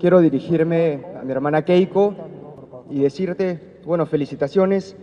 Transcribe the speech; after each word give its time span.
Quiero 0.00 0.20
dirigirme 0.20 1.04
a 1.20 1.22
mi 1.22 1.30
hermana 1.30 1.62
Keiko 1.62 2.14
y 2.88 3.02
decirte, 3.02 3.82
bueno, 3.84 4.06
felicitaciones. 4.06 4.96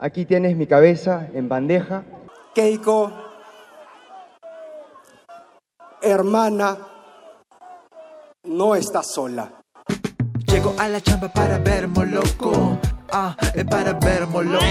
Aquí 0.00 0.24
tienes 0.24 0.56
mi 0.56 0.66
cabeza 0.66 1.28
en 1.32 1.48
bandeja. 1.48 2.02
Keiko, 2.52 3.12
hermana, 6.02 6.76
no 8.42 8.74
estás 8.74 9.06
sola. 9.06 9.62
Llego 10.44 10.74
a 10.76 10.88
la 10.88 11.00
chamba 11.00 11.28
para 11.28 11.58
ver 11.58 11.88
loco. 11.88 12.78
Ah, 13.12 13.36
para 13.68 13.92
ver 13.94 14.22
loco. 14.22 14.64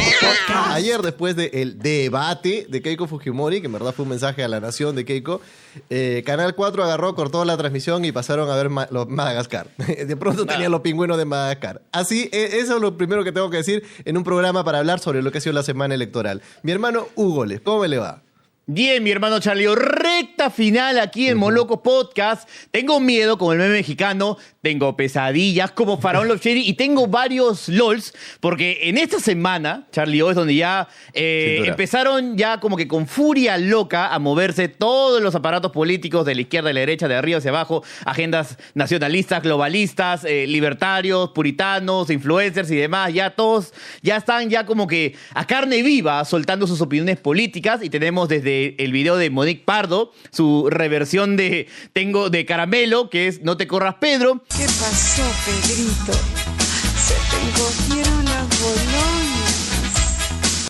Ayer, 0.71 1.02
después 1.02 1.36
del 1.36 1.80
debate 1.80 2.66
de 2.70 2.82
Keiko 2.82 3.08
Fujimori, 3.08 3.60
que 3.60 3.68
en 3.68 3.74
verdad 3.74 3.94
fue 3.94 4.04
un 4.04 4.10
mensaje 4.10 4.44
a 4.44 4.48
la 4.48 4.60
nación 4.60 4.96
de 4.96 5.06
Keiko, 5.06 5.42
eh, 5.89 6.24
Canal 6.26 6.56
4 6.56 6.84
agarró, 6.84 7.16
cortó 7.16 7.44
la 7.46 7.57
transmisión 7.57 8.06
y 8.06 8.12
pasaron 8.12 8.50
a 8.50 8.56
ver 8.56 8.71
los 8.92 9.07
Madagascar. 9.07 9.68
de 9.78 10.18
pronto 10.18 10.46
tenían 10.46 10.71
los 10.71 10.82
pingüinos 10.82 11.18
de 11.18 11.25
Madagascar. 11.25 11.82
Así, 11.92 12.30
e, 12.32 12.60
eso 12.60 12.75
es 12.75 12.82
lo 12.82 12.97
primero 12.97 13.24
que 13.24 13.32
tengo 13.32 13.50
que 13.50 13.57
decir 13.57 13.83
en 14.06 14.18
un 14.18 14.24
programa 14.24 14.64
para 14.64 14.80
hablar 14.80 15.00
sobre 15.00 15.21
lo 15.21 15.32
que 15.32 15.39
ha 15.39 15.42
sido 15.42 15.54
la 15.54 15.64
semana 15.64 15.96
electoral. 15.96 16.42
Mi 16.64 16.71
hermano 16.71 17.08
Hugo 17.16 17.46
Les, 17.46 17.61
¿cómo 17.61 17.82
me 17.82 17.88
le 17.88 17.97
va? 17.97 18.24
Bien, 18.71 19.02
mi 19.02 19.10
hermano 19.10 19.39
Charlie, 19.39 19.74
recta 19.74 20.52
final 20.52 21.00
aquí 21.00 21.28
en 21.28 21.39
Moloco 21.39 21.82
Podcast. 21.82 22.47
Tengo 22.69 23.00
miedo 23.00 23.39
como 23.39 23.54
el 23.54 23.58
meme 23.58 23.71
mexicano, 23.71 24.38
tengo 24.61 24.97
pesadillas 24.97 25.71
como 25.71 25.99
Faraón 25.99 26.27
Love 26.29 26.45
y 26.45 26.73
tengo 26.73 27.07
varios 27.07 27.69
LOLs, 27.69 28.13
porque 28.39 28.79
en 28.83 28.97
esta 28.97 29.19
semana, 29.19 29.87
Charlie, 29.91 30.19
es 30.29 30.35
donde 30.35 30.55
ya 30.55 30.87
eh, 31.13 31.63
empezaron 31.65 32.38
ya 32.38 32.59
como 32.59 32.75
que 32.75 32.88
con 32.88 33.08
furia 33.08 33.58
loca 33.58 34.13
a 34.13 34.19
moverse 34.19 34.67
todos 34.67 35.22
los 35.22 35.35
aparatos 35.35 35.72
políticos 35.72 36.25
de 36.25 36.35
la 36.35 36.41
izquierda 36.41 36.72
y 36.72 36.73
la 36.73 36.81
derecha, 36.81 37.08
de 37.08 37.16
arriba 37.16 37.38
hacia 37.38 37.52
abajo, 37.52 37.83
agendas 38.05 38.58
nacionalistas, 38.73 39.44
globalistas, 39.44 40.25
eh, 40.25 40.45
libertarios, 40.47 41.30
puritanos, 41.30 42.09
influencers 42.09 42.69
y 42.71 42.75
demás, 42.75 43.13
ya 43.13 43.31
todos 43.31 43.73
ya 44.01 44.17
están 44.17 44.49
ya 44.49 44.66
como 44.66 44.88
que 44.88 45.16
a 45.33 45.45
carne 45.45 45.83
viva 45.83 46.23
soltando 46.25 46.67
sus 46.67 46.81
opiniones 46.81 47.17
políticas 47.17 47.81
y 47.83 47.89
tenemos 47.89 48.29
desde 48.29 48.75
el 48.83 48.91
video 48.91 49.17
de 49.17 49.29
Monique 49.29 49.63
Pardo, 49.63 50.11
su 50.31 50.69
reversión 50.69 51.38
de 51.38 51.67
Tengo 51.94 52.29
de 52.29 52.45
Caramelo, 52.45 53.09
que 53.09 53.27
es 53.27 53.41
No 53.41 53.57
te 53.57 53.67
corras 53.67 53.95
Pedro. 53.95 54.44
¿Qué 54.58 54.66
pasó, 54.66 55.23
Pedrito? 55.45 56.14
Se 56.97 57.16
te 57.30 57.38
encogieron 57.47 58.25
las 58.25 58.61
bolonas. 58.61 59.69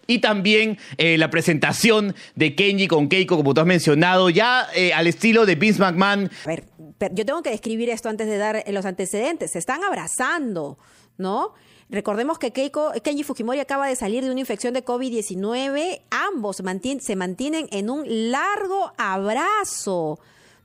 Y 0.07 0.19
también 0.19 0.77
eh, 0.97 1.17
la 1.17 1.29
presentación 1.29 2.15
de 2.35 2.55
Kenji 2.55 2.87
con 2.87 3.09
Keiko, 3.09 3.37
como 3.37 3.53
tú 3.53 3.61
has 3.61 3.67
mencionado, 3.67 4.29
ya 4.29 4.67
eh, 4.75 4.91
al 4.93 5.07
estilo 5.07 5.45
de 5.45 5.55
Vince 5.55 5.79
McMahon. 5.79 6.31
A 6.45 6.47
ver, 6.47 6.63
yo 7.11 7.25
tengo 7.25 7.41
que 7.43 7.51
describir 7.51 7.89
esto 7.89 8.09
antes 8.09 8.27
de 8.27 8.37
dar 8.37 8.63
los 8.69 8.85
antecedentes. 8.85 9.51
Se 9.51 9.59
están 9.59 9.83
abrazando, 9.83 10.77
¿no? 11.17 11.53
Recordemos 11.89 12.37
que 12.37 12.51
Keiko, 12.51 12.91
Kenji 13.03 13.23
Fujimori 13.23 13.59
acaba 13.59 13.87
de 13.87 13.95
salir 13.95 14.23
de 14.23 14.31
una 14.31 14.39
infección 14.39 14.73
de 14.73 14.85
COVID-19. 14.85 16.01
Ambos 16.11 16.57
se 17.01 17.15
mantienen 17.15 17.67
en 17.71 17.89
un 17.89 18.31
largo 18.31 18.93
abrazo. 18.97 20.19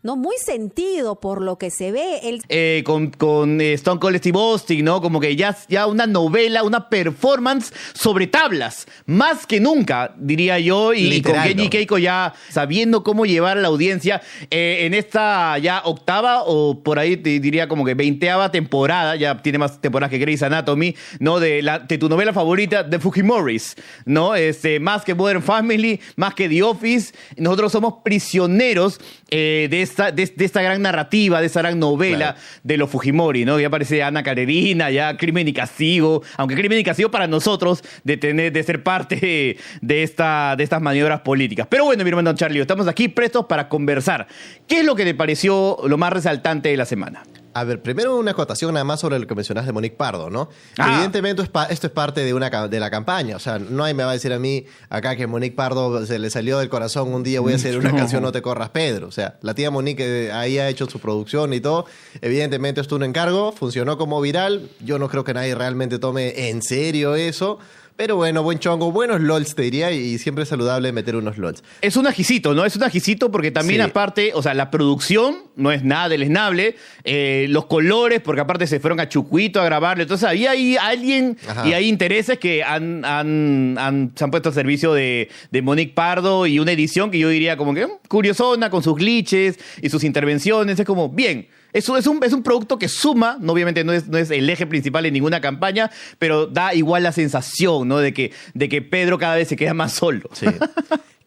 ¿No? 0.05 0.17
Muy 0.17 0.37
sentido 0.37 1.19
por 1.19 1.41
lo 1.43 1.57
que 1.57 1.71
se 1.71 1.91
ve. 1.91 2.21
El... 2.23 2.43
Eh, 2.51 2.83
con, 2.85 3.09
con 3.11 3.61
eh, 3.61 3.73
Stone 3.73 3.99
Cold 3.99 4.19
Steve 4.19 4.39
Austin, 4.39 4.85
¿no? 4.85 5.01
Como 5.01 5.19
que 5.19 5.35
ya, 5.35 5.57
ya 5.69 5.87
una 5.87 6.07
novela, 6.07 6.63
una 6.63 6.91
performance 6.91 7.73
sobre 7.95 8.27
tablas, 8.27 8.87
más 9.07 9.47
que 9.47 9.61
nunca, 9.61 10.15
diría 10.19 10.59
yo, 10.59 10.93
y, 10.93 11.23
con 11.23 11.33
Kenji 11.33 11.71
Keiko 11.71 11.97
ya 11.97 12.35
sabiendo 12.51 13.03
cómo 13.03 13.25
llevar 13.25 13.57
a 13.57 13.61
la 13.63 13.69
audiencia 13.69 14.21
eh, 14.51 14.81
en 14.83 14.93
esta 14.93 15.57
ya 15.57 15.81
octava 15.85 16.43
o 16.45 16.83
por 16.83 16.99
ahí 16.99 17.17
te 17.17 17.41
diría 17.41 17.67
como 17.67 17.85
que 17.85 17.95
veinteava 17.95 18.53
temporada, 18.53 19.17
ya 19.17 19.41
tiene 19.41 19.57
más 19.57 19.81
temporadas 19.81 20.11
que 20.11 20.19
Grey's 20.19 20.43
Anatomy, 20.43 20.95
¿no? 21.19 21.41
De, 21.41 21.63
la, 21.63 21.79
de 21.79 21.97
tu 21.97 22.11
novela 22.11 22.35
favorita, 22.35 22.83
de 22.83 22.99
Fujimoris, 22.99 23.75
¿no? 24.05 24.35
Este, 24.35 24.79
más 24.81 25.03
que 25.03 25.15
Modern 25.15 25.43
Family, 25.43 25.99
más 26.17 26.35
que 26.35 26.47
The 26.47 26.63
Office, 26.63 27.15
nosotros 27.39 27.73
somos 27.73 27.95
prisioneros 28.05 29.01
de 29.31 29.83
esta 29.95 30.11
de, 30.11 30.23
esta 30.23 30.63
gran 30.63 30.83
narrativa, 30.83 31.41
de 31.41 31.47
esta 31.47 31.61
gran 31.61 31.79
novela 31.79 32.37
de 32.63 32.77
los 32.77 32.91
Fujimori, 32.91 33.45
¿no? 33.45 33.61
Ya 33.61 33.69
aparece 33.69 34.03
Ana 34.03 34.23
Carerina, 34.23 34.91
ya 34.91 35.17
Crimen 35.17 35.47
y 35.49 35.53
Castigo, 35.53 36.23
aunque 36.37 36.57
Crimen 36.57 36.79
y 36.79 36.85
Castigo 36.85 37.11
para 37.11 37.27
nosotros 37.27 37.83
de, 38.03 38.17
tener, 38.17 38.53
de 38.53 38.63
ser 38.63 38.83
parte 38.83 39.57
de, 39.81 40.03
esta, 40.03 40.57
de 40.57 40.65
estas 40.65 40.83
maniobras 40.83 41.21
políticas. 41.21 41.67
Pero 41.71 41.85
bueno, 41.85 42.03
mi 42.03 42.11
hermano 42.11 42.35
Charlie, 42.35 42.61
estamos 42.61 42.89
aquí 42.89 43.09
prestos 43.09 43.47
para 43.47 43.69
conversar. 43.69 44.27
¿Qué 44.67 44.81
es 44.81 44.85
lo 44.85 44.95
que 44.95 45.05
te 45.05 45.15
pareció 45.15 45.79
lo 45.87 45.97
más 45.97 46.13
resaltante 46.13 46.69
de 46.69 46.77
la 46.77 46.85
semana? 46.85 47.23
A 47.55 47.63
ver, 47.65 47.81
primero 47.83 48.17
una 48.17 48.33
acotación 48.33 48.75
nada 48.75 48.85
más 48.85 49.01
sobre 49.01 49.19
lo 49.19 49.27
que 49.29 49.35
mencionaste 49.37 49.69
de 49.69 49.73
Monique 49.73 49.97
Pardo, 49.97 50.29
¿no? 50.29 50.49
Ah. 50.77 50.93
Evidentemente 50.93 51.43
esto 51.71 51.87
es 51.87 51.93
parte 51.93 52.25
de, 52.25 52.35
una, 52.35 52.51
de 52.69 52.81
la 52.81 52.91
campaña. 52.91 53.37
O 53.37 53.39
sea, 53.39 53.61
no 53.61 53.85
hay 53.85 53.95
me 53.95 54.03
va 54.03 54.11
a 54.11 54.15
decir 54.15 54.33
a 54.33 54.41
mí 54.41 54.67
acá 54.89 55.15
que 55.15 55.29
Monique 55.29 55.55
Pardo 55.55 56.05
se 56.05 56.19
le 56.19 56.31
salió 56.31 56.59
del 56.59 56.69
corazón 56.69 57.15
un 57.15 57.23
día 57.23 57.41
voy 57.41 57.53
a 57.53 57.57
hacer 57.57 57.79
una 57.79 57.93
canción 57.97 58.23
No 58.23 58.33
te 58.33 58.43
corras 58.43 58.71
Pedro. 58.71 59.07
O 59.07 59.13
sea, 59.13 59.39
la 59.41 59.55
tía 59.55 59.71
Monique 59.71 60.27
eh, 60.27 60.33
ahí 60.33 60.59
ha 60.59 60.69
hecho 60.69 60.87
su 60.87 60.99
producción 60.99 61.53
y 61.53 61.61
todo. 61.61 61.87
Evidentemente 62.21 62.81
esto 62.81 62.97
es 62.97 62.99
un 62.99 63.05
encargo, 63.05 63.53
funcionó 63.53 63.97
como 63.99 64.21
viral. 64.21 64.69
Yo 64.81 64.99
no 64.99 65.09
creo 65.09 65.23
que 65.23 65.33
nadie 65.33 65.55
realmente 65.55 66.01
tome 66.01 66.49
en 66.49 66.61
serio 66.61 67.15
eso. 67.15 67.61
Pero 67.97 68.17
bueno, 68.17 68.43
buen 68.43 68.59
chongo, 68.59 68.91
buenos 68.91 69.21
LOLs 69.21 69.55
te 69.55 69.63
diría 69.63 69.93
y 69.93 70.19
siempre 70.19 70.43
es 70.43 70.49
saludable 70.49 70.91
meter 70.91 71.15
unos 71.15 71.39
LOLs. 71.39 71.63
Es 71.81 71.97
un 71.97 72.09
ajicito, 72.09 72.53
¿no? 72.53 72.65
Es 72.65 72.75
un 72.75 72.83
ajicito 72.83 73.31
porque 73.31 73.53
también 73.53 73.83
aparte, 73.83 74.33
o 74.35 74.43
sea, 74.43 74.53
la 74.53 74.73
producción 74.73 75.37
no 75.55 75.71
es 75.71 75.85
nada 75.85 76.09
deleznable, 76.09 76.75
eh, 77.05 77.47
los 77.51 77.67
colores, 77.67 78.21
porque 78.21 78.41
aparte 78.41 78.67
se 78.67 78.81
fueron 78.81 78.99
a 78.99 79.09
Chucuito 79.09 79.61
a 79.61 79.65
grabarlo, 79.65 80.03
entonces 80.03 80.29
ahí 80.29 80.45
hay 80.45 80.77
alguien 80.77 81.39
y 81.65 81.73
hay 81.73 81.89
intereses 81.89 82.37
que 82.41 82.65
han, 82.65 83.05
han, 83.05 84.13
se 84.17 84.25
han 84.25 84.31
puesto 84.33 84.49
al 84.49 84.55
servicio 84.57 84.93
de, 84.93 85.29
de, 85.53 85.63
Monique 85.63 85.95
Pardo 85.95 86.49
y 86.49 86.59
una 86.59 86.73
edición 86.73 87.13
que 87.13 87.21
yo 87.21 87.29
diría 87.29 87.57
como 87.57 87.75
que 87.75 87.87
mm, 87.87 87.91
curiosona 88.09 88.71
con 88.71 88.83
sus 88.83 88.97
glitches 88.97 89.57
y 89.81 89.89
sus 89.89 90.03
intervenciones, 90.03 90.81
es 90.81 90.85
como, 90.85 91.11
bien. 91.11 91.47
Eso 91.75 91.97
es 91.97 92.07
un, 92.07 92.23
es 92.23 92.33
un 92.33 92.43
producto 92.43 92.79
que 92.79 92.89
suma, 92.89 93.39
obviamente 93.47 93.85
no 93.85 93.93
es, 93.93 94.07
no 94.07 94.17
es 94.17 94.31
el 94.31 94.49
eje 94.49 94.67
principal 94.67 95.05
en 95.07 95.13
ninguna 95.13 95.41
campaña, 95.41 95.91
pero 96.19 96.47
da 96.47 96.73
igual 96.73 97.03
la 97.03 97.13
sensación, 97.13 97.89
¿no? 97.89 97.99
De 97.99 98.15
que, 98.15 98.33
de 98.55 98.69
que 98.69 98.81
Pedro 98.81 99.19
cada 99.19 99.35
vez 99.35 99.49
se 99.49 99.57
queda 99.57 99.75
más 99.75 99.93
solo. 99.93 100.31
Sí. 100.33 100.47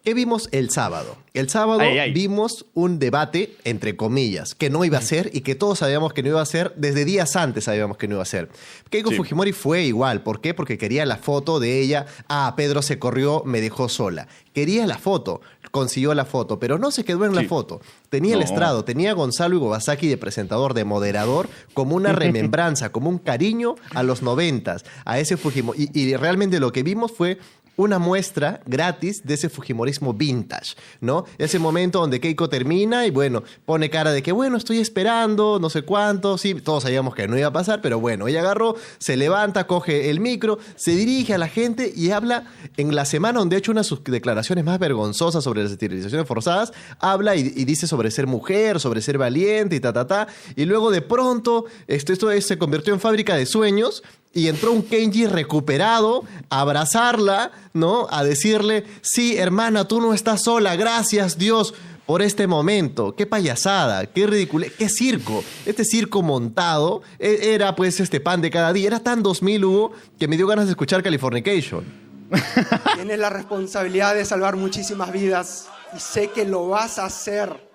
¿Qué 0.08 0.14
vimos 0.14 0.48
el 0.52 0.70
sábado? 0.70 1.18
El 1.34 1.50
sábado 1.50 1.80
vimos 2.14 2.64
un 2.72 2.98
debate, 2.98 3.54
entre 3.64 3.94
comillas, 3.94 4.54
que 4.54 4.70
no 4.70 4.82
iba 4.86 4.96
a 4.96 5.02
ser 5.02 5.30
y 5.34 5.42
que 5.42 5.54
todos 5.54 5.80
sabíamos 5.80 6.14
que 6.14 6.22
no 6.22 6.30
iba 6.30 6.40
a 6.40 6.46
ser, 6.46 6.72
desde 6.76 7.04
días 7.04 7.36
antes 7.36 7.64
sabíamos 7.64 7.98
que 7.98 8.08
no 8.08 8.14
iba 8.14 8.22
a 8.22 8.26
ser. 8.26 8.48
Keiko 8.88 9.10
Fujimori 9.10 9.52
fue 9.52 9.84
igual. 9.84 10.22
¿Por 10.22 10.40
qué? 10.40 10.54
Porque 10.54 10.78
quería 10.78 11.04
la 11.04 11.18
foto 11.18 11.60
de 11.60 11.78
ella. 11.78 12.06
Ah, 12.26 12.54
Pedro 12.56 12.80
se 12.80 12.98
corrió, 12.98 13.42
me 13.44 13.60
dejó 13.60 13.90
sola. 13.90 14.28
Quería 14.54 14.86
la 14.86 14.96
foto, 14.96 15.42
consiguió 15.70 16.14
la 16.14 16.24
foto, 16.24 16.58
pero 16.58 16.78
no 16.78 16.90
se 16.90 17.04
quedó 17.04 17.26
en 17.26 17.34
la 17.34 17.44
foto. 17.44 17.82
Tenía 18.08 18.34
el 18.34 18.42
estrado, 18.42 18.84
tenía 18.84 19.10
a 19.10 19.14
Gonzalo 19.14 19.56
Igobasaki 19.56 20.08
de 20.08 20.16
presentador, 20.16 20.72
de 20.72 20.84
moderador, 20.84 21.50
como 21.74 21.94
una 21.94 22.12
remembranza, 22.14 22.90
como 22.90 23.10
un 23.10 23.18
cariño 23.18 23.76
a 23.94 24.02
los 24.02 24.22
noventas, 24.22 24.84
a 25.04 25.20
ese 25.20 25.36
Fujimori. 25.36 25.90
y 25.92 26.16
realmente 26.16 26.58
lo 26.58 26.72
que 26.72 26.82
vimos 26.82 27.12
fue 27.12 27.38
una 27.78 28.00
muestra 28.00 28.60
gratis 28.66 29.24
de 29.24 29.34
ese 29.34 29.48
Fujimorismo 29.48 30.12
vintage, 30.12 30.74
¿no? 31.00 31.24
Ese 31.38 31.60
momento 31.60 32.00
donde 32.00 32.20
Keiko 32.20 32.48
termina 32.48 33.06
y 33.06 33.10
bueno, 33.10 33.44
pone 33.64 33.88
cara 33.88 34.10
de 34.10 34.20
que 34.20 34.32
bueno, 34.32 34.56
estoy 34.56 34.78
esperando, 34.78 35.60
no 35.60 35.70
sé 35.70 35.82
cuánto, 35.82 36.38
sí, 36.38 36.54
todos 36.54 36.82
sabíamos 36.82 37.14
que 37.14 37.28
no 37.28 37.38
iba 37.38 37.46
a 37.46 37.52
pasar, 37.52 37.80
pero 37.80 38.00
bueno, 38.00 38.26
ella 38.26 38.40
agarró, 38.40 38.74
se 38.98 39.16
levanta, 39.16 39.68
coge 39.68 40.10
el 40.10 40.18
micro, 40.18 40.58
se 40.74 40.90
dirige 40.96 41.34
a 41.34 41.38
la 41.38 41.46
gente 41.46 41.92
y 41.94 42.10
habla 42.10 42.46
en 42.76 42.96
la 42.96 43.04
semana 43.04 43.38
donde 43.38 43.54
ha 43.54 43.60
hecho 43.60 43.70
una 43.70 43.82
de 43.82 43.88
sus 43.88 44.02
declaraciones 44.02 44.64
más 44.64 44.80
vergonzosas 44.80 45.44
sobre 45.44 45.62
las 45.62 45.70
esterilizaciones 45.70 46.26
forzadas, 46.26 46.72
habla 46.98 47.36
y, 47.36 47.42
dice 47.64 47.86
sobre 47.86 48.10
ser 48.10 48.26
mujer, 48.26 48.80
sobre 48.80 49.00
ser 49.02 49.18
valiente 49.18 49.76
y 49.76 49.80
ta, 49.80 49.92
ta, 49.92 50.08
ta, 50.08 50.26
y 50.56 50.64
luego 50.64 50.90
de 50.90 51.00
pronto 51.00 51.66
esto, 51.86 52.12
esto 52.12 52.28
se 52.40 52.58
convirtió 52.58 52.92
en 52.92 52.98
fábrica 52.98 53.36
de 53.36 53.46
sueños 53.46 54.02
y 54.32 54.48
entró 54.48 54.72
un 54.72 54.82
Kenji 54.82 55.26
recuperado 55.26 56.24
a 56.50 56.60
abrazarla, 56.60 57.50
¿no? 57.72 58.06
A 58.10 58.24
decirle, 58.24 58.84
sí, 59.02 59.36
hermana, 59.36 59.86
tú 59.86 60.00
no 60.00 60.14
estás 60.14 60.44
sola, 60.44 60.76
gracias 60.76 61.38
Dios 61.38 61.74
por 62.08 62.22
este 62.22 62.46
momento. 62.46 63.14
Qué 63.14 63.26
payasada, 63.26 64.06
qué 64.06 64.26
ridículo, 64.26 64.66
qué 64.78 64.88
circo. 64.88 65.44
Este 65.66 65.84
circo 65.84 66.22
montado 66.22 67.02
e, 67.18 67.54
era 67.54 67.76
pues 67.76 68.00
este 68.00 68.18
pan 68.18 68.40
de 68.40 68.50
cada 68.50 68.72
día. 68.72 68.86
Era 68.86 69.00
tan 69.00 69.22
2000 69.22 69.64
Hugo 69.64 69.92
que 70.18 70.26
me 70.26 70.36
dio 70.36 70.46
ganas 70.46 70.64
de 70.66 70.70
escuchar 70.70 71.02
Californication. 71.02 71.84
Tienes 72.94 73.18
la 73.18 73.30
responsabilidad 73.30 74.14
de 74.14 74.24
salvar 74.24 74.56
muchísimas 74.56 75.12
vidas 75.12 75.68
y 75.94 76.00
sé 76.00 76.28
que 76.28 76.44
lo 76.44 76.68
vas 76.68 76.98
a 76.98 77.04
hacer 77.04 77.68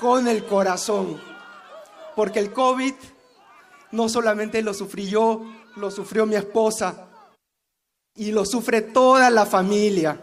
con 0.00 0.26
el 0.26 0.44
corazón. 0.44 1.20
Porque 2.16 2.40
el 2.40 2.52
COVID 2.52 2.94
no 3.92 4.08
solamente 4.08 4.62
lo 4.62 4.74
sufrí 4.74 5.06
yo, 5.06 5.42
lo 5.76 5.90
sufrió 5.90 6.26
mi 6.26 6.36
esposa 6.36 7.08
y 8.16 8.30
lo 8.30 8.44
sufre 8.44 8.82
toda 8.82 9.30
la 9.30 9.46
familia, 9.46 10.18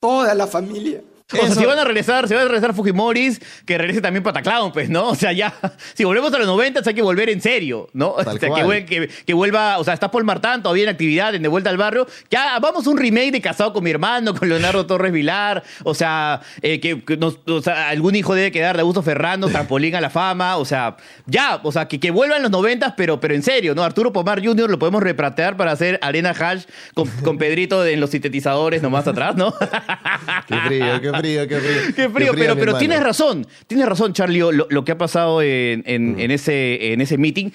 toda 0.00 0.34
la 0.34 0.46
familia. 0.46 1.02
O 1.32 1.46
sea, 1.46 1.54
si 1.54 1.64
van 1.64 1.78
a 1.78 1.84
regresar, 1.84 2.28
si 2.28 2.34
van 2.34 2.44
a 2.44 2.48
regresar 2.48 2.74
Fujimoris, 2.74 3.40
que 3.64 3.78
regrese 3.78 4.00
también 4.00 4.22
Pataclown, 4.22 4.72
pues, 4.72 4.88
¿no? 4.90 5.08
O 5.08 5.14
sea, 5.14 5.32
ya, 5.32 5.54
si 5.94 6.04
volvemos 6.04 6.32
a 6.34 6.38
los 6.38 6.46
90 6.46 6.80
hay 6.84 6.94
que 6.94 7.02
volver 7.02 7.30
en 7.30 7.40
serio, 7.40 7.88
¿no? 7.92 8.12
O 8.12 8.22
sea, 8.22 8.34
que, 8.34 9.08
que, 9.26 9.34
vuelva, 9.34 9.78
o 9.78 9.84
sea, 9.84 9.94
está 9.94 10.10
Paul 10.10 10.24
Martán 10.24 10.62
todavía 10.62 10.84
en 10.84 10.90
actividad, 10.90 11.34
en 11.34 11.42
De 11.42 11.48
Vuelta 11.48 11.70
al 11.70 11.76
Barrio. 11.76 12.06
Ya, 12.30 12.58
vamos 12.60 12.86
un 12.86 12.96
remake 12.96 13.32
de 13.32 13.40
Casado 13.40 13.72
con 13.72 13.84
mi 13.84 13.90
hermano, 13.90 14.34
con 14.34 14.48
Leonardo 14.48 14.86
Torres 14.86 15.12
Vilar, 15.12 15.62
o 15.84 15.94
sea, 15.94 16.40
eh, 16.60 16.80
que, 16.80 17.02
o 17.46 17.62
sea, 17.62 17.88
algún 17.88 18.14
hijo 18.14 18.34
debe 18.34 18.52
quedar 18.52 18.76
de 18.76 18.80
Augusto 18.80 19.02
Ferrando, 19.02 19.48
trampolín 19.48 19.94
a 19.94 20.00
la 20.00 20.10
fama, 20.10 20.56
o 20.56 20.64
sea, 20.64 20.96
ya, 21.26 21.60
o 21.62 21.72
sea, 21.72 21.88
que, 21.88 21.98
que 22.00 22.10
vuelvan 22.10 22.42
los 22.42 22.50
90 22.50 22.94
pero, 22.96 23.20
pero 23.20 23.34
en 23.34 23.42
serio, 23.42 23.74
¿no? 23.74 23.82
Arturo 23.82 24.12
Pomar 24.12 24.44
Jr. 24.44 24.70
lo 24.70 24.78
podemos 24.78 25.02
repratear 25.02 25.56
para 25.56 25.72
hacer 25.72 25.98
arena 26.02 26.30
hash 26.30 26.64
con, 26.94 27.08
con 27.22 27.38
Pedrito 27.38 27.84
en 27.84 28.00
los 28.00 28.10
sintetizadores 28.10 28.82
nomás 28.82 29.06
atrás, 29.06 29.36
¿no? 29.36 29.52
qué 30.48 30.56
frío, 30.66 31.00
qué 31.00 31.12
frío, 31.12 31.21
qué 31.22 31.60
frío. 31.60 31.94
Qué 31.94 32.08
frío, 32.08 32.32
pero, 32.36 32.56
pero 32.56 32.78
tienes 32.78 33.00
razón, 33.00 33.46
tienes 33.66 33.86
razón, 33.86 34.12
Charlie, 34.12 34.40
lo, 34.40 34.84
que 34.84 34.92
ha 34.92 34.98
pasado 34.98 35.42
en, 35.42 35.82
en, 35.86 36.30
ese, 36.30 36.92
en 36.92 37.00
ese 37.00 37.18
meeting. 37.18 37.50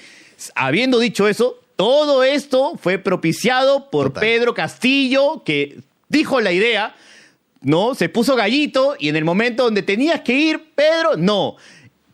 Habiendo 0.56 1.00
dicho 1.00 1.28
eso, 1.28 1.60
todo 1.76 2.24
esto 2.24 2.74
fue 2.82 2.98
propiciado 2.98 3.90
por 3.90 4.14
Pedro 4.14 4.54
Castillo, 4.54 5.44
que 5.46 5.80
dijo 6.10 6.42
la 6.42 6.52
idea, 6.52 6.96
¿no? 7.62 7.96
Se 7.96 8.10
puso 8.10 8.36
gallito 8.36 8.96
y 8.98 9.10
en 9.10 9.16
el 9.16 9.26
momento 9.26 9.64
donde 9.64 9.84
tenías 9.84 10.22
que 10.22 10.34
ir, 10.34 10.72
Pedro, 10.74 11.18
no. 11.18 11.56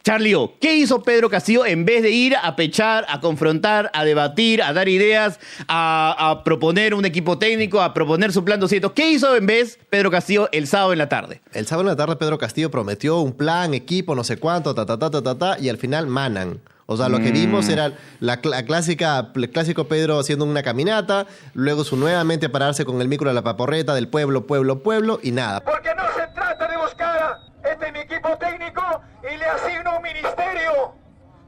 Charlie 0.04 0.36
¿qué 0.60 0.76
hizo 0.76 1.02
Pedro 1.02 1.30
Castillo 1.30 1.66
en 1.66 1.86
vez 1.86 2.04
de 2.04 2.12
ir 2.12 2.36
a 2.36 2.58
pechar, 2.58 3.06
a 3.08 3.22
confrontar, 3.22 3.90
a 3.94 4.04
debatir, 4.04 4.62
a 4.62 4.74
dar 4.74 4.90
ideas, 4.90 5.40
a, 5.70 6.42
proponer 6.44 6.94
un 6.94 7.06
equipo 7.06 7.38
técnico, 7.38 7.82
a 7.82 7.94
proponer 7.94 8.34
su 8.34 8.44
plan 8.44 8.60
200? 8.60 8.92
¿Qué 8.92 9.12
hizo 9.12 9.34
en 9.38 9.46
vez 9.46 9.80
Pedro 9.90 10.12
Castillo 10.12 10.50
el 10.52 10.68
sábado 10.68 10.92
en 10.92 11.00
la 11.00 11.08
tarde? 11.08 11.42
El 11.54 11.66
sábado 11.68 11.90
en 11.90 11.96
la 11.96 11.96
tarde 11.96 12.18
Pedro 12.18 12.38
Castillo 12.38 12.70
prometió 12.70 13.20
un 13.20 13.32
plan, 13.32 13.74
equipo, 13.74 14.14
no 14.14 14.26
sé 14.26 14.36
cuánto, 14.36 14.76
ta, 14.76 14.86
ta, 14.86 15.00
ta, 15.00 15.10
ta, 15.10 15.24
ta, 15.24 15.38
ta 15.38 15.58
y 15.60 15.70
al 15.70 15.78
final 15.78 16.08
manan. 16.08 16.60
O 16.86 16.98
sea, 16.98 17.08
lo 17.08 17.20
que 17.20 17.32
vimos 17.32 17.68
mm. 17.68 17.72
era 17.72 17.94
la, 18.20 18.42
clásica, 18.42 19.32
el 19.34 19.50
clásico 19.52 19.88
Pedro 19.88 20.20
haciendo 20.20 20.44
una 20.44 20.64
caminata, 20.64 21.28
luego 21.54 21.86
su 21.86 21.96
nuevamente 21.96 22.50
pararse 22.50 22.84
con 22.84 23.00
el 23.00 23.08
micro 23.08 23.30
de 23.30 23.36
la 23.36 23.42
paporreta 23.42 23.96
del 23.96 24.10
pueblo, 24.10 24.46
pueblo, 24.46 24.84
pueblo 24.84 25.20
y 25.24 25.32
nada. 25.32 25.62
Porque 25.62 25.96
no 25.96 26.04
se 26.14 26.28
trata 26.34 26.68
de 26.68 26.78
buscar 26.78 27.40
este 27.64 27.92
mi 27.92 28.00
equipo 28.00 28.38
técnico 28.38 29.02
y 29.24 29.38
le 29.38 29.46
asigno 29.46 29.98
un 29.98 30.04
ministerio. 30.04 30.94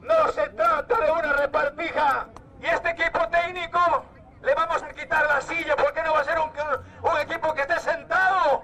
No 0.01 0.31
se 0.33 0.49
trata 0.49 0.99
de 0.99 1.11
repartija. 1.75 2.27
Y 2.61 2.65
este 2.65 2.89
equipo 2.89 3.19
técnico 3.29 4.05
le 4.43 4.55
vamos 4.55 4.81
a 4.81 4.93
quitar 4.93 5.25
la 5.27 5.41
silla 5.41 5.75
porque 5.75 6.01
no 6.03 6.13
va 6.13 6.21
a 6.21 6.23
ser 6.23 6.37
un, 6.39 7.11
un 7.11 7.19
equipo 7.19 7.53
que 7.53 7.61
esté 7.61 7.79
sentado. 7.79 8.63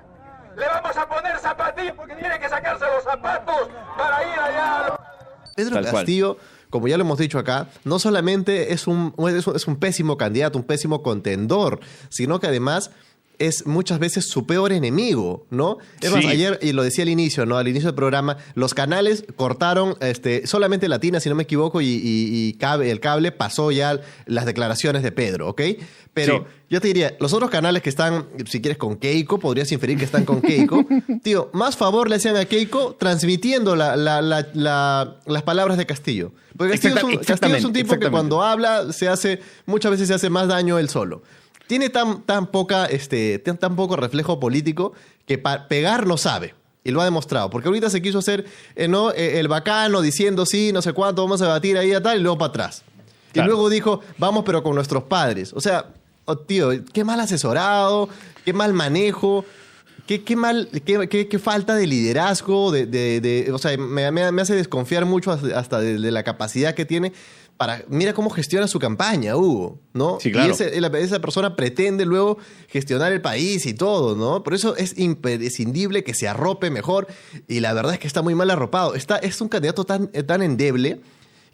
Le 0.56 0.68
vamos 0.68 0.98
a 0.98 1.08
poner 1.08 1.40
zapatillas 1.40 1.94
porque 1.96 2.16
tiene 2.16 2.40
que 2.40 2.50
sacarse 2.50 2.86
los 2.86 3.04
zapatos 3.04 3.70
para 3.98 4.24
ir 4.24 4.40
allá. 4.40 4.98
Pedro 5.56 5.82
Castillo 5.82 6.38
como 6.72 6.88
ya 6.88 6.98
lo 6.98 7.04
hemos 7.04 7.20
dicho 7.20 7.38
acá, 7.38 7.68
no 7.84 8.00
solamente 8.00 8.72
es 8.72 8.88
un, 8.88 9.14
es 9.28 9.68
un 9.68 9.76
pésimo 9.76 10.16
candidato, 10.16 10.58
un 10.58 10.64
pésimo 10.64 11.04
contendor, 11.04 11.82
sino 12.08 12.40
que 12.40 12.48
además 12.48 12.92
es 13.42 13.66
muchas 13.66 13.98
veces 13.98 14.28
su 14.28 14.46
peor 14.46 14.72
enemigo, 14.72 15.48
¿no? 15.50 15.80
Es 16.00 16.12
más, 16.12 16.24
ayer, 16.26 16.60
y 16.62 16.74
lo 16.74 16.84
decía 16.84 17.02
al 17.04 17.10
inicio, 17.10 17.48
¿no? 17.48 17.58
Al 17.58 17.68
inicio 17.68 17.88
del 17.88 17.96
programa, 17.96 18.38
los 18.54 18.76
canales 18.76 19.26
cortaron 19.36 19.96
este, 20.00 20.46
solamente 20.46 20.88
Latina, 20.88 21.20
si 21.20 21.28
no 21.28 21.34
me 21.34 21.44
equivoco, 21.44 21.82
y, 21.82 22.56
el 22.62 23.00
cable 23.00 23.32
pasó 23.32 23.72
ya 23.72 24.00
las 24.28 24.46
declaraciones 24.46 25.02
de 25.02 25.12
Pedro, 25.12 25.50
¿ok? 25.50 25.62
Pero 26.14 26.46
yo 26.70 26.80
te 26.82 26.88
diría, 26.88 27.16
los 27.20 27.34
otros 27.34 27.50
canales 27.50 27.82
que 27.82 27.90
están, 27.90 28.28
si 28.46 28.62
quieres, 28.62 28.78
con 28.78 28.98
Keiko, 28.98 29.40
podrías 29.40 29.72
inferir 29.72 29.98
que 29.98 30.06
están 30.06 30.24
con 30.24 30.42
Keiko. 30.42 30.86
Tío, 31.24 31.50
más 31.54 31.76
favor 31.76 32.10
le 32.10 32.18
hacían 32.18 32.36
a 32.38 32.46
Keiko 32.46 32.96
transmitiendo 33.00 33.76
las 33.76 35.44
palabras 35.44 35.78
de 35.78 35.86
Castillo. 35.88 36.32
Porque 36.56 36.78
Castillo, 36.78 37.22
es 37.58 37.66
un, 37.66 37.74
tipo 37.74 37.98
que 37.98 38.12
cuando 38.12 38.44
habla 38.44 38.94
se 38.94 39.08
hace, 39.08 39.40
muchas 39.66 39.92
veces 39.92 40.10
se 40.10 40.14
hace 40.14 40.30
más 40.30 40.48
daño 40.48 40.78
él 40.78 40.90
solo 40.90 41.24
tiene 41.72 41.90
tan, 41.90 42.24
tan, 42.24 42.48
poca, 42.48 42.86
este, 42.88 43.40
tan, 43.40 43.78
poco 43.78 43.96
reflejo 43.96 44.42
político 44.42 44.92
que 45.26 45.38
para 45.38 45.70
pegar 45.70 46.06
no 46.06 46.18
sabe. 46.18 46.54
Y 46.84 46.92
lo 46.92 47.00
ha 47.00 47.06
demostrado. 47.06 47.50
Porque 47.50 47.70
ahorita 47.70 47.90
se 47.90 48.02
quiso 48.02 48.20
hacer 48.20 48.44
eh, 48.76 48.90
¿no? 48.90 49.14
Eh, 49.14 49.40
el 49.40 49.48
bacano 49.48 50.02
diciendo 50.02 50.46
sí, 50.46 50.74
no 50.74 50.82
sé 50.82 50.92
cuánto, 50.92 51.24
vamos 51.24 51.42
a 51.42 51.46
debatir 51.46 51.78
ahí 51.78 51.96
y 51.96 52.02
tal, 52.02 52.18
y 52.18 52.22
luego 52.22 52.38
para 52.38 52.50
atrás. 52.50 52.84
Y 53.34 53.40
luego 53.40 53.70
dijo, 53.70 54.02
vamos, 54.18 54.44
pero 54.46 54.62
con 54.64 54.76
nuestros 54.76 55.04
padres. 55.04 55.54
O 55.54 55.62
sea, 55.62 55.86
oh, 56.26 56.38
tío, 56.38 56.72
qué 56.92 57.06
mal 57.06 57.22
asesorado, 57.22 58.10
qué 58.44 58.52
mal 58.52 58.74
manejo. 58.74 59.46
Qué, 60.06 60.24
qué 60.26 60.36
mal, 60.36 60.68
qué, 60.84 61.28
qué, 61.30 61.40
falta 61.40 61.74
de 61.74 61.88
liderazgo, 61.88 62.72
de, 62.72 62.86
de, 62.86 63.50
o 63.54 63.58
sea, 63.60 63.78
me, 63.78 64.12
me, 64.12 64.42
hace 64.42 64.56
desconfiar 64.56 65.06
mucho 65.06 65.32
hasta 65.32 65.80
de, 65.80 66.00
de 66.00 66.12
la 66.12 66.24
capacidad 66.24 66.76
que 66.76 66.84
tiene 66.84 67.14
mira 67.88 68.14
cómo 68.14 68.30
gestiona 68.30 68.68
su 68.68 68.80
campaña, 68.80 69.36
Hugo, 69.36 69.80
¿no? 69.94 70.20
Sí, 70.20 70.32
claro. 70.32 70.54
Y 70.60 71.04
esa 71.04 71.20
persona 71.20 71.56
pretende 71.56 72.06
luego 72.06 72.38
gestionar 72.68 73.12
el 73.12 73.22
país 73.22 73.66
y 73.66 73.74
todo, 73.74 74.16
¿no? 74.16 74.44
Por 74.44 74.54
eso 74.54 74.76
es 74.76 74.98
imprescindible 74.98 76.04
que 76.04 76.14
se 76.14 76.28
arrope 76.28 76.70
mejor 76.70 77.08
y 77.48 77.60
la 77.60 77.74
verdad 77.74 77.94
es 77.94 78.00
que 78.00 78.08
está 78.08 78.22
muy 78.22 78.36
mal 78.36 78.50
arropado. 78.50 78.96
Está, 78.96 79.18
es 79.18 79.40
un 79.42 79.50
candidato 79.50 79.84
tan, 79.84 80.08
tan 80.08 80.42
endeble 80.42 81.02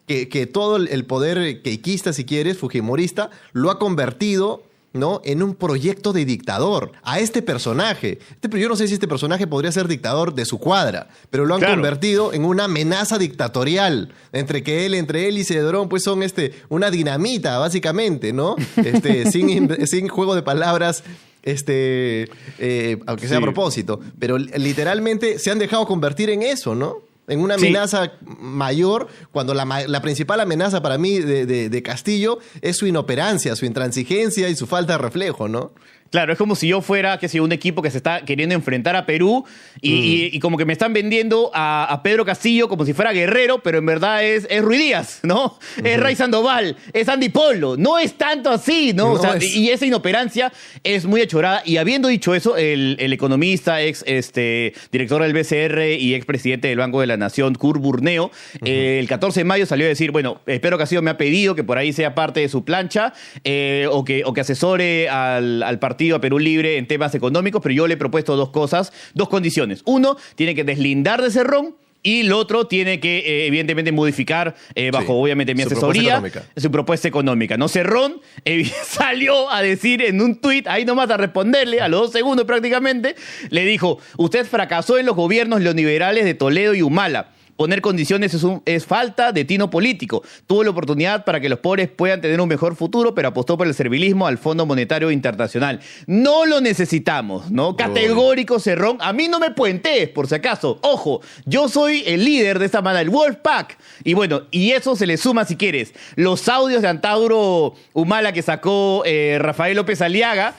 que, 0.06 0.30
que 0.30 0.48
todo 0.48 0.78
el 0.78 1.06
poder 1.06 1.62
quequista, 1.62 2.14
si 2.14 2.24
quieres, 2.24 2.58
fujimorista, 2.58 3.30
lo 3.52 3.70
ha 3.70 3.78
convertido 3.78 4.64
¿no? 4.98 5.22
En 5.24 5.42
un 5.44 5.56
proyecto 5.56 6.14
de 6.14 6.26
dictador 6.26 6.92
a 7.04 7.20
este 7.20 7.42
personaje. 7.42 8.20
Este, 8.42 8.60
yo 8.60 8.70
no 8.70 8.76
sé 8.76 8.88
si 8.88 8.96
este 8.96 9.08
personaje 9.08 9.48
podría 9.48 9.72
ser 9.72 9.88
dictador 9.88 10.34
de 10.34 10.46
su 10.46 10.60
cuadra, 10.60 11.08
pero 11.30 11.46
lo 11.46 11.56
han 11.56 11.62
convertido 11.62 12.34
en 12.34 12.46
una 12.46 12.66
amenaza 12.66 13.18
dictatorial. 13.18 14.14
Entre 14.34 14.64
que 14.64 14.86
él, 14.86 14.94
entre 14.94 15.28
él 15.28 15.38
y 15.38 15.44
Cedrón, 15.44 15.90
pues 15.90 16.04
son 16.04 16.24
este, 16.24 16.54
una 16.70 16.92
dinamita, 16.92 17.58
básicamente, 17.58 18.34
¿no? 18.34 18.56
Este, 18.76 19.32
sin, 19.32 19.88
sin 19.88 20.08
juego 20.08 20.36
de 20.36 20.44
palabras 20.44 21.04
este, 21.48 22.30
eh, 22.60 22.98
aunque 23.06 23.28
sea 23.28 23.38
a 23.38 23.42
propósito, 23.42 24.02
pero 24.20 24.38
literalmente 24.38 25.40
se 25.40 25.50
han 25.50 25.60
dejado 25.60 25.86
convertir 25.86 26.30
en 26.30 26.44
eso, 26.44 26.76
¿no? 26.76 27.07
En 27.28 27.42
una 27.42 27.56
amenaza 27.56 28.14
mayor, 28.22 29.08
cuando 29.32 29.54
la, 29.54 29.66
la, 29.88 30.02
principal 30.02 30.40
amenaza 30.40 30.82
para 30.82 30.98
mí 30.98 31.20
de, 31.20 31.46
de, 31.46 31.84
Castillo 31.84 32.40
es 32.62 32.78
su 32.78 32.88
inoperancia, 32.88 33.56
su 33.56 33.66
intransigencia 33.66 34.48
y 34.50 34.56
su 34.56 34.66
falta 34.66 34.94
de 34.94 35.00
reflejo, 35.00 35.50
¿no? 35.50 35.74
Claro, 36.12 36.32
es 36.32 36.38
como 36.38 36.56
si 36.56 36.68
yo 36.68 36.82
fuera, 36.82 37.18
que 37.20 37.28
si 37.28 37.40
un 37.40 37.52
equipo 37.52 37.82
que 37.82 37.92
se 37.92 37.98
está 37.98 38.22
queriendo 38.22 38.56
enfrentar 38.56 38.96
a 38.96 39.06
Perú 39.06 39.46
y, 39.82 40.32
mm. 40.34 40.40
como 40.40 40.58
que 40.58 40.66
me 40.66 40.74
están 40.74 40.94
vendiendo 40.94 41.52
a, 41.54 42.02
Pedro 42.04 42.26
Castillo 42.26 42.70
como 42.70 42.86
si 42.86 42.94
fuera 42.94 43.12
guerrero, 43.12 43.60
pero 43.64 43.80
en 43.80 43.86
verdad 43.86 44.24
es, 44.24 44.48
es 44.50 44.62
Ruiz 44.62 44.80
Díaz, 44.80 45.20
¿no? 45.24 45.58
Es 45.84 46.00
Ray 46.00 46.16
Sandoval, 46.16 46.76
es 46.94 47.10
Andy 47.10 47.30
Polo. 47.30 47.76
No 47.78 47.98
es 47.98 48.14
tanto 48.14 48.50
así, 48.50 48.94
¿no? 48.94 49.14
o 49.14 49.20
sea, 49.20 49.38
Y 49.42 49.70
esa 49.70 49.86
inoperancia 49.86 50.52
es 50.84 51.06
muy 51.06 51.22
achorada. 51.22 51.62
Y 51.66 51.78
habiendo 51.78 52.08
dicho 52.08 52.34
eso, 52.36 52.56
el, 52.58 52.98
economista, 53.00 53.82
ex 53.82 54.04
este, 54.08 54.74
director 54.92 55.22
del 55.22 55.34
BCR 55.34 55.98
y 56.00 56.14
ex 56.14 56.26
presidente 56.26 56.68
del 56.68 56.78
Banco 56.78 57.02
de 57.02 57.08
la 57.08 57.18
Nación, 57.18 57.56
Kurt 57.56 57.82
Burneo, 57.82 58.32
eh, 58.64 58.98
el 59.00 59.08
14 59.08 59.42
de 59.42 59.44
mayo 59.44 59.66
salió 59.66 59.86
a 59.86 59.90
decir, 59.90 60.12
bueno, 60.12 60.42
Pedro 60.46 60.78
Castillo 60.78 61.02
me 61.02 61.12
ha 61.12 61.18
pedido 61.18 61.56
que 61.56 61.64
por 61.64 61.78
ahí 61.78 61.94
sea 61.94 62.16
parte 62.16 62.40
de 62.40 62.50
su 62.50 62.64
plancha 62.64 63.14
eh, 63.44 63.88
o, 63.92 64.04
que, 64.04 64.24
o 64.26 64.34
que 64.34 64.42
asesore 64.42 65.10
al, 65.10 65.64
al 65.64 65.80
partido 65.80 65.97
a 66.16 66.22
Perú 66.22 66.40
Libre 66.40 66.78
en 66.78 66.88
temas 66.88 67.14
económicos, 67.16 67.62
pero 67.62 67.74
yo 67.74 67.88
le 67.88 67.96
he 67.96 67.98
propuesto 67.98 68.36
dos 68.36 68.50
cosas, 68.50 68.94
dos 69.14 69.30
condiciones. 69.30 69.82
Uno, 69.86 70.18
tiene 70.36 70.56
que 70.56 70.64
deslindar 70.64 71.22
de 71.22 71.32
Cerrón 71.32 71.76
y 72.04 72.22
el 72.22 72.32
otro 72.32 72.68
tiene 72.68 73.00
que, 73.00 73.18
eh, 73.20 73.48
evidentemente, 73.48 73.92
modificar, 73.92 74.56
eh, 74.76 74.92
bajo 74.92 75.14
obviamente 75.14 75.56
mi 75.56 75.64
asesoría, 75.64 76.24
su 76.56 76.72
propuesta 76.72 77.08
económica. 77.08 77.58
¿no? 77.58 77.68
Cerrón 77.68 78.22
eh, 78.46 78.66
salió 78.86 79.52
a 79.52 79.62
decir 79.62 80.02
en 80.02 80.22
un 80.22 80.36
tuit, 80.40 80.68
ahí 80.68 80.86
nomás 80.86 81.10
a 81.10 81.18
responderle, 81.18 81.82
a 81.82 81.88
los 81.88 82.02
dos 82.02 82.12
segundos 82.14 82.46
prácticamente, 82.46 83.16
le 83.50 83.66
dijo: 83.66 84.00
Usted 84.18 84.46
fracasó 84.46 84.98
en 84.98 85.06
los 85.06 85.16
gobiernos 85.16 85.60
neoliberales 85.60 86.24
de 86.24 86.34
Toledo 86.34 86.74
y 86.76 86.82
Humala. 86.82 87.32
Poner 87.58 87.82
condiciones 87.82 88.36
es, 88.36 88.46
es 88.66 88.86
falta 88.86 89.32
de 89.32 89.44
tino 89.44 89.72
político. 89.72 90.24
Tuvo 90.46 90.64
la 90.64 90.70
oportunidad 90.70 91.26
para 91.26 91.40
que 91.40 91.50
los 91.50 91.58
pobres 91.58 91.90
puedan 91.90 92.22
tener 92.22 92.40
un 92.40 92.48
mejor 92.48 92.76
futuro, 92.76 93.16
pero 93.16 93.30
apostó 93.30 93.58
por 93.58 93.66
el 93.66 93.74
servilismo 93.74 94.28
al 94.28 94.38
Fondo 94.38 94.68
Monetario 94.68 95.10
Internacional. 95.10 95.82
No 96.06 96.46
lo 96.46 96.62
necesitamos, 96.62 97.50
¿no? 97.50 97.76
Categórico 97.76 98.60
cerrón. 98.60 98.98
A 99.02 99.12
mí 99.12 99.28
no 99.28 99.40
me 99.40 99.50
puentes, 99.50 100.08
por 100.10 100.28
si 100.28 100.36
acaso. 100.36 100.78
Ojo, 100.84 101.22
yo 101.46 101.68
soy 101.68 102.04
el 102.06 102.24
líder 102.24 102.60
de 102.60 102.68
esta 102.68 102.84
manera, 102.84 103.02
el 103.02 103.10
Wolfpack. 103.10 103.76
Y 104.04 104.14
bueno, 104.14 104.44
y 104.52 104.74
eso 104.74 104.96
se 104.96 105.08
le 105.08 105.18
suma, 105.18 105.44
si 105.44 105.58
quieres, 105.58 105.96
los 106.16 106.48
audios 106.48 106.84
de 106.84 106.90
Antauro 106.90 107.74
Humala 107.94 108.34
que 108.34 108.44
sacó 108.44 109.02
eh, 109.04 109.38
Rafael 109.42 109.76
López 109.76 110.00
Aliaga. 110.04 110.54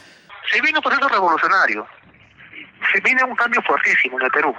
Se 0.52 0.60
viene 0.60 0.78
un 0.78 0.82
proceso 0.82 1.08
revolucionario. 1.08 1.86
Se 2.92 3.00
viene 3.02 3.22
un 3.22 3.36
cambio 3.36 3.62
fuertísimo 3.62 4.18
en 4.18 4.24
el 4.24 4.30
Perú 4.32 4.54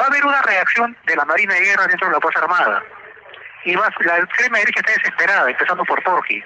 va 0.00 0.04
a 0.04 0.08
haber 0.08 0.24
una 0.24 0.40
reacción 0.42 0.96
de 1.04 1.16
la 1.16 1.24
Marina 1.26 1.54
de 1.54 1.60
Guerra 1.60 1.86
dentro 1.86 2.08
de 2.08 2.14
la 2.14 2.20
Fuerza 2.20 2.40
Armada. 2.40 2.82
Y 3.64 3.74
va, 3.74 3.88
la 4.00 4.18
extrema 4.18 4.58
derecha 4.58 4.80
está 4.80 4.92
desesperada, 4.92 5.50
empezando 5.50 5.84
por 5.84 6.00
Torgi. 6.02 6.42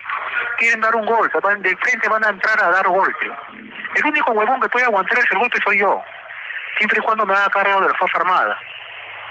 Quieren 0.59 0.81
dar 0.81 0.97
un 0.97 1.07
golpe, 1.07 1.39
de 1.59 1.77
frente 1.77 2.09
van 2.09 2.25
a 2.25 2.31
entrar 2.31 2.63
a 2.63 2.71
dar 2.71 2.89
golpe. 2.89 3.31
El 3.95 4.05
único 4.05 4.33
huevón 4.33 4.61
que 4.61 4.69
puede 4.69 4.87
aguantar 4.87 5.19
ese 5.19 5.37
golpe 5.37 5.59
soy 5.63 5.79
yo. 5.79 6.03
siempre 6.79 6.99
y 6.99 7.03
cuando 7.03 7.25
me 7.25 7.35
haga 7.35 7.49
cargo 7.51 7.81
de 7.83 7.89
la 7.89 7.95
Fuerza 7.95 8.19
Armada, 8.19 8.59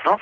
¿no? 0.06 0.20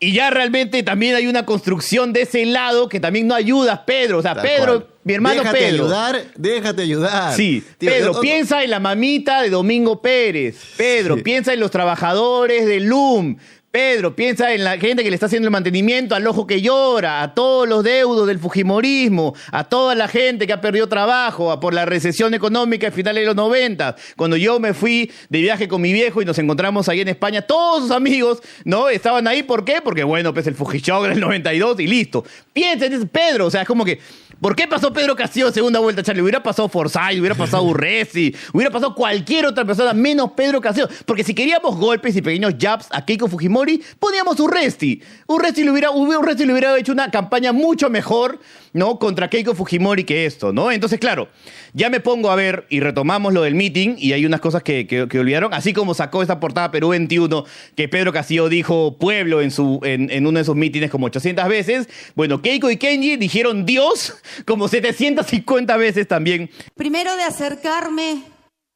Y 0.00 0.12
ya 0.12 0.30
realmente 0.30 0.82
también 0.84 1.16
hay 1.16 1.26
una 1.26 1.44
construcción 1.44 2.12
de 2.12 2.22
ese 2.22 2.46
lado 2.46 2.88
que 2.88 3.00
también 3.00 3.26
no 3.26 3.34
ayudas, 3.34 3.80
Pedro. 3.84 4.18
O 4.18 4.22
sea, 4.22 4.40
Pedro, 4.40 4.86
mi 5.02 5.12
hermano 5.14 5.40
déjate 5.40 5.58
Pedro. 5.58 5.84
ayudar, 5.86 6.24
déjate 6.36 6.82
ayudar. 6.82 7.34
Sí, 7.34 7.64
Tío, 7.78 7.90
Pedro, 7.90 8.12
yo- 8.12 8.20
piensa 8.20 8.62
en 8.62 8.70
la 8.70 8.78
mamita 8.78 9.42
de 9.42 9.50
Domingo 9.50 10.00
Pérez. 10.00 10.56
Pedro, 10.76 11.16
Sí. 11.16 11.22
piensa 11.22 11.52
en 11.52 11.58
los 11.58 11.72
trabajadores 11.72 12.66
del 12.66 12.84
LUM. 12.84 13.38
Pedro, 13.78 14.16
piensa 14.16 14.52
en 14.52 14.64
la 14.64 14.76
gente 14.76 15.04
que 15.04 15.08
le 15.08 15.14
está 15.14 15.26
haciendo 15.26 15.46
el 15.46 15.52
mantenimiento 15.52 16.16
al 16.16 16.26
ojo 16.26 16.48
que 16.48 16.60
llora, 16.60 17.22
a 17.22 17.32
todos 17.32 17.68
los 17.68 17.84
deudos 17.84 18.26
del 18.26 18.40
Fujimorismo, 18.40 19.36
a 19.52 19.62
toda 19.62 19.94
la 19.94 20.08
gente 20.08 20.48
que 20.48 20.52
ha 20.52 20.60
perdido 20.60 20.88
trabajo 20.88 21.52
a- 21.52 21.60
por 21.60 21.72
la 21.72 21.86
recesión 21.86 22.34
económica 22.34 22.88
a 22.88 22.90
finales 22.90 23.22
de 23.22 23.26
los 23.26 23.36
90. 23.36 23.94
Cuando 24.16 24.36
yo 24.36 24.58
me 24.58 24.74
fui 24.74 25.12
de 25.28 25.40
viaje 25.40 25.68
con 25.68 25.80
mi 25.80 25.92
viejo 25.92 26.20
y 26.20 26.24
nos 26.24 26.36
encontramos 26.40 26.88
ahí 26.88 27.02
en 27.02 27.08
España, 27.08 27.42
todos 27.42 27.82
sus 27.82 27.92
amigos, 27.92 28.42
¿no? 28.64 28.88
Estaban 28.88 29.28
ahí, 29.28 29.44
¿por 29.44 29.64
qué? 29.64 29.80
Porque, 29.80 30.02
bueno, 30.02 30.34
pues 30.34 30.48
el 30.48 30.56
Fujishock 30.56 31.06
del 31.06 31.20
92 31.20 31.78
y 31.78 31.86
listo. 31.86 32.24
Piensa 32.52 32.86
en 32.86 33.06
Pedro, 33.06 33.46
o 33.46 33.50
sea, 33.52 33.62
es 33.62 33.68
como 33.68 33.84
que, 33.84 34.00
¿por 34.40 34.54
qué 34.56 34.66
pasó 34.66 34.92
Pedro 34.92 35.16
Castillo 35.16 35.50
segunda 35.52 35.78
vuelta, 35.80 36.02
Charlie? 36.02 36.22
Hubiera 36.22 36.42
pasado 36.42 36.68
Forsyth, 36.68 37.18
hubiera 37.20 37.34
pasado 37.34 37.62
Urresi, 37.64 38.34
hubiera 38.52 38.70
pasado 38.70 38.94
cualquier 38.94 39.46
otra 39.46 39.64
persona 39.64 39.92
menos 39.92 40.32
Pedro 40.32 40.60
Castillo. 40.60 40.88
Porque 41.06 41.24
si 41.24 41.34
queríamos 41.34 41.76
golpes 41.76 42.16
y 42.16 42.22
pequeños 42.22 42.54
jabs 42.58 42.86
a 42.90 43.04
Keiko 43.04 43.28
Fujimori, 43.28 43.82
poníamos 43.98 44.38
Urresti. 44.40 45.00
Urresti 45.26 45.64
le 45.64 45.70
hubiera, 45.70 45.90
Urresti 45.90 46.44
le 46.44 46.52
hubiera 46.52 46.78
hecho 46.78 46.92
una 46.92 47.10
campaña 47.10 47.52
mucho 47.52 47.90
mejor, 47.90 48.38
¿no? 48.72 48.98
Contra 48.98 49.28
Keiko 49.28 49.54
Fujimori 49.54 50.04
que 50.04 50.26
esto, 50.26 50.52
¿no? 50.52 50.70
Entonces, 50.70 50.98
claro, 51.00 51.28
ya 51.72 51.90
me 51.90 52.00
pongo 52.00 52.30
a 52.30 52.36
ver 52.36 52.66
y 52.70 52.80
retomamos 52.80 53.32
lo 53.32 53.42
del 53.42 53.54
meeting 53.54 53.96
y 53.98 54.12
hay 54.12 54.24
unas 54.26 54.40
cosas 54.40 54.62
que, 54.62 54.86
que- 54.86 55.08
que 55.08 55.18
olvidaron, 55.18 55.52
así 55.54 55.72
como 55.72 55.94
sacó 55.94 56.22
esa 56.22 56.40
portada 56.40 56.70
Perú 56.70 56.88
21 56.88 57.44
que 57.76 57.88
Pedro 57.88 58.12
Castillo 58.12 58.48
dijo 58.48 58.96
pueblo 58.98 59.40
en, 59.40 59.50
su, 59.50 59.80
en, 59.82 60.10
en 60.10 60.26
uno 60.26 60.38
de 60.38 60.44
sus 60.44 60.54
mítines 60.56 60.90
como 60.90 61.06
800 61.06 61.48
veces. 61.48 61.88
Bueno, 62.14 62.42
Keiko 62.42 62.70
y 62.70 62.76
Kenji 62.76 63.16
dijeron 63.16 63.64
Dios 63.66 64.14
como 64.46 64.68
750 64.68 65.76
veces 65.76 66.08
también. 66.08 66.50
Primero 66.74 67.16
de 67.16 67.24
acercarme 67.24 68.24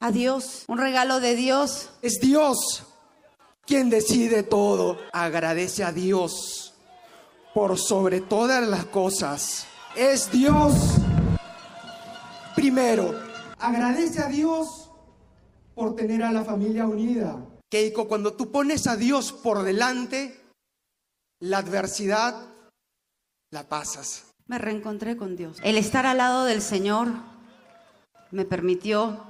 a 0.00 0.10
Dios, 0.10 0.64
un 0.68 0.78
regalo 0.78 1.20
de 1.20 1.36
Dios. 1.36 1.90
Es 2.02 2.20
Dios 2.20 2.86
quien 3.66 3.90
decide 3.90 4.42
todo. 4.42 4.98
Agradece 5.12 5.84
a 5.84 5.92
Dios 5.92 6.74
por 7.54 7.78
sobre 7.78 8.20
todas 8.20 8.66
las 8.66 8.84
cosas. 8.86 9.66
Es 9.96 10.30
Dios. 10.30 10.74
Primero, 12.54 13.18
agradece 13.58 14.20
a 14.22 14.28
Dios 14.28 14.90
por 15.74 15.96
tener 15.96 16.22
a 16.22 16.32
la 16.32 16.44
familia 16.44 16.86
unida. 16.86 17.36
Keiko, 17.70 18.06
cuando 18.06 18.34
tú 18.34 18.50
pones 18.50 18.86
a 18.86 18.96
Dios 18.96 19.32
por 19.32 19.62
delante, 19.62 20.38
la 21.40 21.58
adversidad 21.58 22.34
la 23.50 23.68
pasas. 23.68 24.31
Me 24.46 24.58
reencontré 24.58 25.16
con 25.16 25.36
Dios. 25.36 25.56
El 25.62 25.76
estar 25.78 26.04
al 26.06 26.18
lado 26.18 26.44
del 26.44 26.60
Señor 26.60 27.08
me 28.30 28.44
permitió 28.44 29.24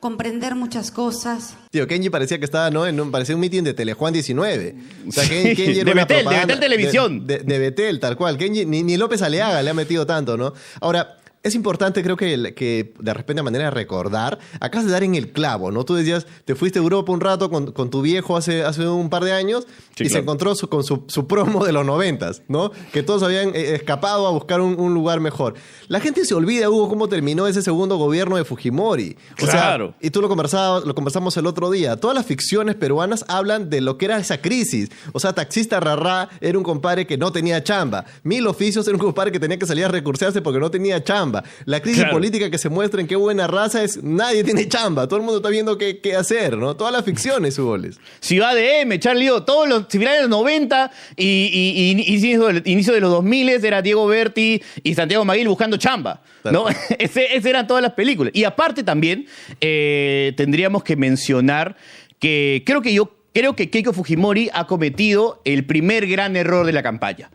comprender 0.00 0.54
muchas 0.54 0.90
cosas. 0.90 1.54
Tío, 1.70 1.86
Kenji 1.86 2.10
parecía 2.10 2.38
que 2.38 2.44
estaba, 2.44 2.70
¿no? 2.70 2.86
En 2.86 3.00
un, 3.00 3.10
parecía 3.10 3.34
un 3.34 3.40
meeting 3.40 3.62
de 3.62 3.74
Telejuan 3.74 4.12
19. 4.12 4.74
O 5.08 5.12
sea, 5.12 5.24
Ken- 5.24 5.56
Kenji 5.56 5.80
era 5.80 5.84
De 5.84 5.92
una 5.92 6.04
Betel, 6.04 6.24
de 6.28 6.36
Betel 6.40 6.60
Televisión. 6.60 7.26
De, 7.26 7.38
de- 7.38 7.44
de 7.44 7.58
Betel, 7.58 8.00
tal 8.00 8.16
cual. 8.16 8.36
Kenji, 8.36 8.66
ni, 8.66 8.82
ni 8.82 8.96
López 8.96 9.22
Aleaga 9.22 9.62
le 9.62 9.70
ha 9.70 9.74
metido 9.74 10.06
tanto, 10.06 10.36
¿no? 10.36 10.52
Ahora, 10.80 11.18
es 11.44 11.54
importante, 11.54 12.02
creo 12.02 12.16
que, 12.16 12.54
que 12.54 12.92
de 12.98 13.14
repente, 13.14 13.42
manera 13.42 13.66
de 13.66 13.70
recordar, 13.70 14.38
acabas 14.60 14.86
de 14.86 14.92
dar 14.92 15.04
en 15.04 15.14
el 15.14 15.30
clavo, 15.30 15.70
¿no? 15.70 15.84
Tú 15.84 15.94
decías, 15.94 16.26
te 16.44 16.54
fuiste 16.54 16.78
a 16.78 16.82
Europa 16.82 17.12
un 17.12 17.20
rato 17.20 17.50
con, 17.50 17.70
con 17.72 17.90
tu 17.90 18.02
viejo 18.02 18.36
hace, 18.36 18.64
hace 18.64 18.88
un 18.88 19.10
par 19.10 19.22
de 19.24 19.32
años 19.32 19.66
Sí, 19.96 20.04
y 20.04 20.06
se 20.06 20.12
claro. 20.14 20.22
encontró 20.24 20.54
su- 20.56 20.68
con 20.68 20.82
su, 20.82 21.04
su 21.06 21.28
promo 21.28 21.64
de 21.64 21.70
los 21.72 21.86
noventas, 21.86 22.42
¿no? 22.48 22.72
Que 22.92 23.02
todos 23.04 23.22
habían 23.22 23.50
eh, 23.54 23.74
escapado 23.76 24.26
a 24.26 24.30
buscar 24.32 24.60
un, 24.60 24.80
un 24.80 24.92
lugar 24.94 25.20
mejor. 25.20 25.54
La 25.86 26.00
gente 26.00 26.24
se 26.24 26.34
olvida, 26.34 26.68
Hugo, 26.68 26.88
cómo 26.88 27.08
terminó 27.08 27.46
ese 27.46 27.62
segundo 27.62 27.96
gobierno 27.96 28.36
de 28.36 28.44
Fujimori. 28.44 29.16
O 29.40 29.44
sea, 29.44 29.50
Claro. 29.52 29.94
y 30.00 30.10
tú 30.10 30.20
lo 30.20 30.28
conversabas, 30.28 30.84
lo 30.84 30.94
conversamos 30.94 31.36
el 31.36 31.46
otro 31.46 31.70
día. 31.70 31.96
Todas 31.96 32.14
las 32.16 32.26
ficciones 32.26 32.74
peruanas 32.74 33.24
hablan 33.28 33.70
de 33.70 33.80
lo 33.82 33.98
que 33.98 34.06
era 34.06 34.18
esa 34.18 34.38
crisis. 34.40 34.88
O 35.12 35.20
sea, 35.20 35.32
taxista 35.34 35.78
Rarrá 35.78 36.28
era 36.40 36.56
un 36.58 36.64
compadre 36.64 37.06
que 37.06 37.16
no 37.18 37.30
tenía 37.30 37.62
chamba. 37.62 38.04
Mil 38.22 38.46
oficios 38.46 38.86
era 38.88 38.96
un 38.96 39.00
compadre 39.02 39.30
que 39.30 39.38
tenía 39.38 39.58
que 39.58 39.66
salir 39.66 39.84
a 39.84 39.88
recursearse 39.88 40.40
porque 40.42 40.58
no 40.58 40.70
tenía 40.70 41.02
chamba. 41.04 41.33
La 41.64 41.80
crisis 41.80 42.00
Claro. 42.02 42.14
política 42.14 42.50
que 42.50 42.58
se 42.58 42.68
muestra 42.68 43.00
en 43.00 43.06
qué 43.06 43.16
buena 43.16 43.46
raza 43.46 43.82
es 43.82 44.02
nadie 44.02 44.44
tiene 44.44 44.68
chamba. 44.68 45.06
Todo 45.08 45.16
el 45.16 45.22
mundo 45.24 45.38
está 45.38 45.48
viendo 45.48 45.78
qué, 45.78 46.00
qué 46.00 46.14
hacer, 46.14 46.56
¿no? 46.58 46.76
Todas 46.76 46.92
las 46.92 47.04
ficciones, 47.04 47.58
Hugo. 47.58 47.76
Les. 47.76 47.98
Ciudad 48.20 48.54
de 48.54 48.82
M, 48.82 48.98
Charlie, 49.00 49.28
todos 49.46 49.68
los 49.68 49.86
finales 49.88 50.18
de 50.18 50.28
los 50.28 50.30
90 50.30 50.90
y, 51.16 51.24
y- 51.24 51.90
y 51.90 51.90
inicio, 52.70 52.94
de 52.94 53.00
los 53.00 53.10
2000 53.10 53.48
era 53.64 53.82
Diego 53.82 54.06
Berti 54.06 54.62
y 54.82 54.94
Santiago 54.94 55.24
Maguil 55.24 55.48
buscando 55.48 55.76
chamba. 55.76 56.22
¿no? 56.44 56.66
Ese 56.98 57.48
eran 57.48 57.66
todas 57.66 57.82
las 57.82 57.92
películas. 57.94 58.32
Y 58.34 58.44
aparte 58.44 58.82
también 58.82 59.26
eh, 59.60 60.32
tendríamos 60.36 60.84
que 60.84 60.96
mencionar 60.96 61.76
que 62.18 62.62
creo 62.66 62.82
que 62.82 62.92
yo 62.92 63.10
creo 63.32 63.56
que 63.56 63.68
Keiko 63.70 63.92
Fujimori 63.92 64.48
ha 64.52 64.66
cometido 64.66 65.40
el 65.44 65.64
primer 65.66 66.06
gran 66.06 66.36
error 66.36 66.64
de 66.66 66.72
la 66.72 66.82
campaña. 66.82 67.30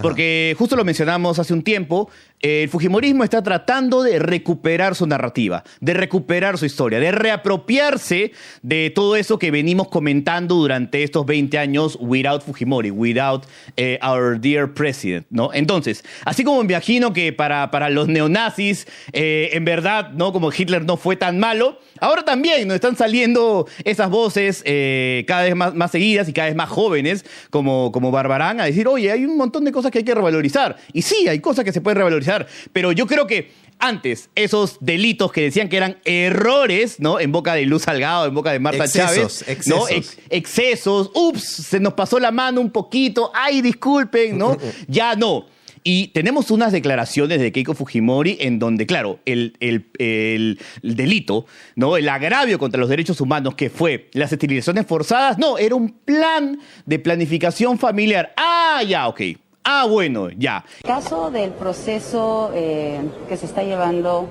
Porque 0.00 0.54
justo 0.58 0.74
lo 0.74 0.84
mencionamos 0.86 1.38
hace 1.38 1.52
un 1.52 1.62
tiempo, 1.62 2.08
el 2.42 2.68
Fujimorismo 2.68 3.22
está 3.22 3.40
tratando 3.42 4.02
de 4.02 4.18
recuperar 4.18 4.96
su 4.96 5.06
narrativa, 5.06 5.62
de 5.80 5.94
recuperar 5.94 6.58
su 6.58 6.66
historia, 6.66 6.98
de 6.98 7.12
reapropiarse 7.12 8.32
de 8.62 8.90
todo 8.90 9.14
eso 9.14 9.38
que 9.38 9.52
venimos 9.52 9.86
comentando 9.88 10.56
durante 10.56 11.04
estos 11.04 11.24
20 11.24 11.56
años 11.58 11.96
without 12.00 12.42
Fujimori, 12.42 12.90
without 12.90 13.44
eh, 13.76 13.98
our 14.02 14.40
dear 14.40 14.74
president, 14.74 15.24
¿no? 15.30 15.50
Entonces, 15.54 16.04
así 16.24 16.42
como 16.42 16.64
me 16.64 16.72
imagino 16.72 17.12
que 17.12 17.32
para, 17.32 17.70
para 17.70 17.90
los 17.90 18.08
neonazis, 18.08 18.88
eh, 19.12 19.50
en 19.52 19.64
verdad, 19.64 20.10
¿no? 20.10 20.32
Como 20.32 20.50
Hitler 20.52 20.84
no 20.84 20.96
fue 20.96 21.14
tan 21.14 21.38
malo, 21.38 21.78
ahora 22.00 22.24
también 22.24 22.66
nos 22.66 22.74
están 22.74 22.96
saliendo 22.96 23.68
esas 23.84 24.10
voces 24.10 24.62
eh, 24.66 25.24
cada 25.28 25.44
vez 25.44 25.54
más, 25.54 25.74
más 25.74 25.92
seguidas 25.92 26.28
y 26.28 26.32
cada 26.32 26.48
vez 26.48 26.56
más 26.56 26.68
jóvenes, 26.68 27.24
como, 27.50 27.92
como 27.92 28.10
Barbarán, 28.10 28.60
a 28.60 28.64
decir, 28.64 28.88
oye, 28.88 29.12
hay 29.12 29.24
un 29.24 29.36
montón 29.36 29.64
de 29.64 29.70
cosas 29.70 29.92
que 29.92 29.98
hay 29.98 30.04
que 30.04 30.14
revalorizar. 30.14 30.76
Y 30.92 31.02
sí, 31.02 31.28
hay 31.28 31.38
cosas 31.38 31.64
que 31.64 31.72
se 31.72 31.80
pueden 31.80 31.98
revalorizar, 31.98 32.31
pero 32.72 32.92
yo 32.92 33.06
creo 33.06 33.26
que 33.26 33.50
antes, 33.78 34.30
esos 34.36 34.76
delitos 34.80 35.32
que 35.32 35.40
decían 35.42 35.68
que 35.68 35.76
eran 35.76 35.96
errores, 36.04 37.00
¿no? 37.00 37.18
En 37.18 37.32
boca 37.32 37.54
de 37.54 37.66
Luz 37.66 37.82
Salgado, 37.82 38.26
en 38.26 38.34
boca 38.34 38.52
de 38.52 38.60
Marta 38.60 38.84
Excesos, 38.84 39.40
Chávez, 39.40 39.66
¿no? 39.66 39.88
excesos. 39.88 39.90
Ex- 39.90 40.18
excesos, 40.30 41.10
ups, 41.14 41.42
se 41.42 41.80
nos 41.80 41.94
pasó 41.94 42.20
la 42.20 42.30
mano 42.30 42.60
un 42.60 42.70
poquito, 42.70 43.32
ay, 43.34 43.60
disculpen, 43.60 44.38
¿no? 44.38 44.56
ya 44.88 45.16
no. 45.16 45.46
Y 45.84 46.08
tenemos 46.08 46.52
unas 46.52 46.70
declaraciones 46.70 47.40
de 47.40 47.50
Keiko 47.50 47.74
Fujimori 47.74 48.36
en 48.40 48.60
donde, 48.60 48.86
claro, 48.86 49.18
el, 49.26 49.56
el- 49.58 49.86
el- 49.98 50.60
el 50.84 50.94
delito, 50.96 51.46
¿no? 51.74 51.96
El 51.96 52.08
agravio 52.08 52.60
contra 52.60 52.78
los 52.80 52.88
derechos 52.88 53.20
humanos 53.20 53.56
que 53.56 53.68
fue 53.68 54.08
las 54.12 54.32
esterilizaciones 54.32 54.86
forzadas, 54.86 55.38
no, 55.38 55.58
era 55.58 55.74
un 55.74 55.88
plan 55.90 56.60
de 56.86 57.00
planificación 57.00 57.80
familiar. 57.80 58.32
Ah, 58.36 58.80
ya, 58.86 59.08
ok. 59.08 59.20
Ah, 59.64 59.86
bueno, 59.88 60.28
ya. 60.30 60.64
caso 60.84 61.30
del 61.30 61.50
proceso 61.50 62.50
eh, 62.54 63.00
que 63.28 63.36
se 63.36 63.46
está 63.46 63.62
llevando 63.62 64.26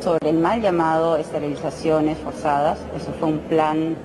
sobre 0.00 0.30
el 0.30 0.38
mal 0.38 0.60
llamado 0.60 1.16
esterilizaciones 1.16 2.18
forzadas, 2.18 2.78
eso 2.96 3.12
fue 3.18 3.28
un 3.28 3.38
plan 3.38 3.96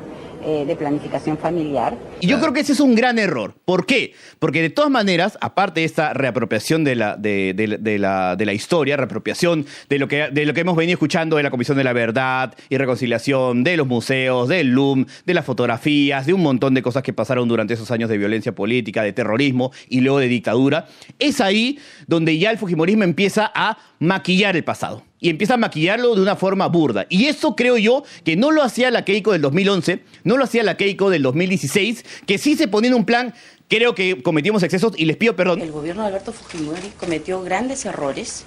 eh, 0.43 0.65
de 0.65 0.75
planificación 0.75 1.37
familiar. 1.37 1.97
Y 2.19 2.27
yo 2.27 2.39
creo 2.39 2.53
que 2.53 2.61
ese 2.61 2.73
es 2.73 2.79
un 2.79 2.95
gran 2.95 3.19
error. 3.19 3.55
¿Por 3.65 3.85
qué? 3.85 4.13
Porque 4.39 4.61
de 4.61 4.69
todas 4.69 4.89
maneras, 4.91 5.37
aparte 5.41 5.81
de 5.81 5.85
esta 5.85 6.13
reapropiación 6.13 6.83
de 6.83 6.95
la, 6.95 7.15
de, 7.15 7.53
de- 7.55 7.99
la, 7.99 8.35
de 8.35 8.45
la 8.45 8.53
historia, 8.53 8.97
reapropiación 8.97 9.65
de 9.89 9.99
lo, 9.99 10.07
que, 10.07 10.29
de 10.31 10.45
lo 10.45 10.53
que 10.53 10.61
hemos 10.61 10.75
venido 10.75 10.93
escuchando 10.95 11.37
de 11.37 11.43
la 11.43 11.49
Comisión 11.51 11.77
de 11.77 11.83
la 11.83 11.93
Verdad 11.93 12.53
y 12.69 12.77
Reconciliación, 12.77 13.63
de 13.63 13.77
los 13.77 13.87
museos, 13.87 14.47
del 14.49 14.67
LUM, 14.69 15.05
de 15.25 15.33
las 15.33 15.45
fotografías, 15.45 16.25
de 16.25 16.33
un 16.33 16.41
montón 16.43 16.73
de 16.73 16.81
cosas 16.81 17.03
que 17.03 17.13
pasaron 17.13 17.47
durante 17.47 17.73
esos 17.73 17.89
años 17.91 18.09
de 18.09 18.17
violencia 18.17 18.53
política, 18.53 19.03
de 19.03 19.13
terrorismo 19.13 19.71
y 19.89 20.01
luego 20.01 20.19
de 20.19 20.27
dictadura, 20.27 20.87
es 21.19 21.41
ahí 21.41 21.79
donde 22.07 22.37
ya 22.37 22.51
el 22.51 22.57
Fujimorismo 22.57 23.03
empieza 23.03 23.51
a 23.55 23.77
maquillar 23.99 24.55
el 24.55 24.63
pasado. 24.63 25.03
Y 25.19 25.29
empieza 25.29 25.55
a 25.55 25.57
maquillarlo 25.57 26.13
de 26.15 26.21
una 26.21 26.35
forma 26.35 26.67
burda. 26.67 27.07
Y 27.09 27.25
eso 27.25 27.55
creo 27.55 27.77
yo 27.77 28.03
que 28.23 28.35
no 28.35 28.51
lo 28.51 28.61
hacía 28.61 28.91
la 28.91 29.03
Keiko 29.03 29.31
del 29.31 29.41
2011, 29.41 30.03
no 30.23 30.37
lo 30.37 30.43
hacía 30.43 30.63
la 30.63 30.77
Keiko 30.77 31.09
del 31.09 31.23
2016, 31.23 32.05
que 32.25 32.37
sí 32.37 32.55
se 32.55 32.67
ponía 32.67 32.89
en 32.89 32.95
un 32.95 33.05
plan, 33.05 33.33
creo 33.67 33.95
que 33.95 34.21
cometimos 34.21 34.61
excesos 34.63 34.93
y 34.95 35.05
les 35.05 35.17
pido 35.17 35.35
perdón. 35.35 35.61
El 35.61 35.71
gobierno 35.71 36.03
de 36.03 36.09
Alberto 36.09 36.31
Fujimori 36.33 36.91
cometió 36.99 37.41
grandes 37.41 37.85
errores 37.85 38.45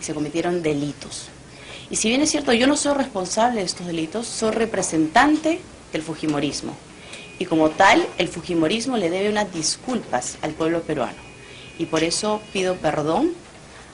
y 0.00 0.04
se 0.04 0.14
cometieron 0.14 0.62
delitos. 0.62 1.28
Y 1.90 1.96
si 1.96 2.08
bien 2.08 2.22
es 2.22 2.30
cierto, 2.30 2.52
yo 2.52 2.66
no 2.66 2.76
soy 2.76 2.94
responsable 2.94 3.60
de 3.60 3.66
estos 3.66 3.86
delitos, 3.86 4.26
soy 4.26 4.52
representante 4.52 5.60
del 5.92 6.02
Fujimorismo. 6.02 6.74
Y 7.38 7.46
como 7.46 7.70
tal, 7.70 8.06
el 8.18 8.28
Fujimorismo 8.28 8.96
le 8.96 9.10
debe 9.10 9.28
unas 9.28 9.52
disculpas 9.52 10.38
al 10.42 10.52
pueblo 10.52 10.82
peruano. 10.82 11.18
Y 11.78 11.86
por 11.86 12.04
eso 12.04 12.40
pido 12.52 12.76
perdón 12.76 13.32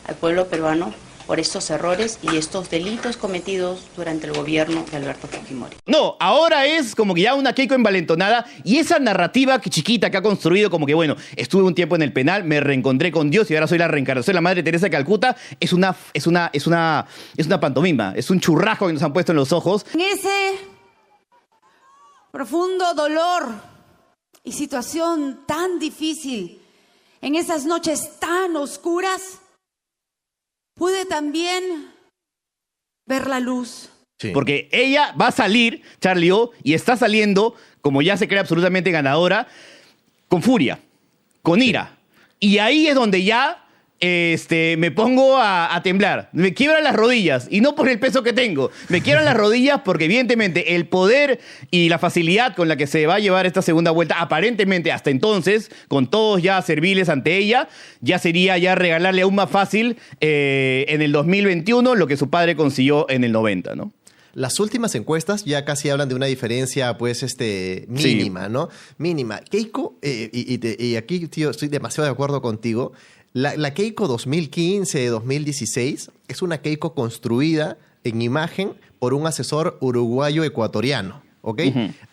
al 0.06 0.14
pueblo 0.14 0.48
peruano 0.48 0.92
por 1.30 1.38
estos 1.38 1.70
errores 1.70 2.18
y 2.22 2.36
estos 2.38 2.70
delitos 2.70 3.16
cometidos 3.16 3.86
durante 3.94 4.26
el 4.26 4.32
gobierno 4.32 4.84
de 4.90 4.96
Alberto 4.96 5.28
Fujimori. 5.28 5.76
No, 5.86 6.16
ahora 6.18 6.66
es 6.66 6.96
como 6.96 7.14
que 7.14 7.20
ya 7.20 7.36
una 7.36 7.52
Keiko 7.52 7.76
envalentonada 7.76 8.44
y 8.64 8.78
esa 8.78 8.98
narrativa 8.98 9.60
que 9.60 9.70
chiquita 9.70 10.10
que 10.10 10.16
ha 10.16 10.22
construido 10.22 10.70
como 10.70 10.86
que 10.86 10.94
bueno, 10.94 11.14
estuve 11.36 11.62
un 11.62 11.76
tiempo 11.76 11.94
en 11.94 12.02
el 12.02 12.12
penal, 12.12 12.42
me 12.42 12.58
reencontré 12.58 13.12
con 13.12 13.30
Dios 13.30 13.48
y 13.48 13.54
ahora 13.54 13.68
soy 13.68 13.78
la 13.78 13.86
reencarnación 13.86 14.32
de 14.32 14.34
la 14.34 14.40
Madre 14.40 14.64
Teresa 14.64 14.86
de 14.86 14.90
Calcuta, 14.90 15.36
es 15.60 15.72
una 15.72 15.94
es 16.12 16.26
una 16.26 16.50
es 16.52 16.66
una 16.66 17.06
es 17.36 17.46
una 17.46 17.60
pantomima, 17.60 18.12
es 18.16 18.28
un 18.28 18.40
churrasco 18.40 18.88
que 18.88 18.94
nos 18.94 19.02
han 19.04 19.12
puesto 19.12 19.30
en 19.30 19.36
los 19.36 19.52
ojos. 19.52 19.86
En 19.94 20.00
ese 20.00 20.58
profundo 22.32 22.92
dolor 22.94 23.54
y 24.42 24.50
situación 24.50 25.42
tan 25.46 25.78
difícil, 25.78 26.60
en 27.22 27.36
esas 27.36 27.66
noches 27.66 28.18
tan 28.18 28.56
oscuras, 28.56 29.39
pude 30.80 31.04
también 31.04 31.92
ver 33.06 33.26
la 33.26 33.38
luz. 33.38 33.90
Porque 34.32 34.70
ella 34.72 35.12
va 35.12 35.26
a 35.26 35.30
salir, 35.30 35.82
Charlie 36.00 36.30
O, 36.30 36.52
y 36.62 36.72
está 36.72 36.96
saliendo, 36.96 37.54
como 37.82 38.00
ya 38.00 38.16
se 38.16 38.26
cree 38.26 38.40
absolutamente 38.40 38.90
ganadora, 38.90 39.46
con 40.28 40.42
furia, 40.42 40.80
con 41.42 41.60
ira. 41.60 41.98
Y 42.38 42.56
ahí 42.58 42.86
es 42.86 42.94
donde 42.94 43.22
ya 43.22 43.68
este, 44.00 44.76
me 44.78 44.90
pongo 44.90 45.36
a, 45.38 45.78
temblar. 45.84 46.30
Me 46.32 46.54
quiebran 46.54 46.82
las 46.84 46.96
rodillas. 46.96 47.46
Y 47.50 47.60
no 47.60 47.74
por 47.74 47.88
el 47.88 47.98
peso 47.98 48.22
que 48.22 48.32
tengo. 48.32 48.70
Me 48.88 49.02
quiebran 49.02 49.26
las 49.26 49.36
rodillas 49.36 49.82
porque, 49.84 50.06
evidentemente, 50.06 50.74
el 50.74 50.86
poder 50.86 51.40
y 51.70 51.88
la 51.88 51.98
facilidad 51.98 52.56
con 52.56 52.68
la 52.68 52.76
que 52.76 52.86
se 52.86 53.06
va 53.06 53.16
a 53.16 53.18
llevar 53.18 53.46
esta 53.46 53.62
segunda 53.62 53.90
vuelta, 53.90 54.20
aparentemente 54.20 54.90
hasta 54.90 55.10
entonces, 55.10 55.70
con 55.88 56.08
todos 56.08 56.42
ya 56.42 56.60
serviles 56.62 57.08
ante 57.08 57.36
ella, 57.36 57.68
ya 58.00 58.18
sería 58.18 58.56
ya 58.58 58.74
regalarle 58.74 59.22
aún 59.22 59.34
más 59.34 59.50
fácil 59.50 59.98
eh, 60.20 60.86
en 60.88 61.02
el 61.02 61.12
2021 61.12 61.94
lo 61.94 62.06
que 62.06 62.16
su 62.16 62.30
padre 62.30 62.56
consiguió 62.56 63.08
en 63.10 63.24
el 63.24 63.32
90, 63.32 63.74
¿no? 63.74 63.92
Las 64.32 64.60
últimas 64.60 64.94
encuestas 64.94 65.44
ya 65.44 65.64
casi 65.64 65.90
hablan 65.90 66.08
de 66.08 66.14
una 66.14 66.26
diferencia, 66.26 66.96
pues, 66.98 67.24
este, 67.24 67.86
mínima, 67.88 68.48
¿no? 68.48 68.68
Mínima. 68.96 69.40
Keiko, 69.40 69.98
eh, 70.02 70.30
y, 70.32 70.86
y, 70.86 70.96
aquí, 70.96 71.26
tío, 71.26 71.50
estoy 71.50 71.66
demasiado 71.66 72.04
de 72.04 72.12
acuerdo 72.12 72.40
contigo. 72.40 72.92
La, 73.32 73.74
Keiko 73.74 74.08
2015-2016 74.08 76.10
es 76.26 76.42
una 76.42 76.58
Keiko 76.58 76.94
construida 76.94 77.78
en 78.02 78.22
imagen 78.22 78.72
por 78.98 79.14
un 79.14 79.24
asesor 79.26 79.78
uruguayo 79.80 80.42
ecuatoriano. 80.42 81.22
¿ok? 81.42 81.60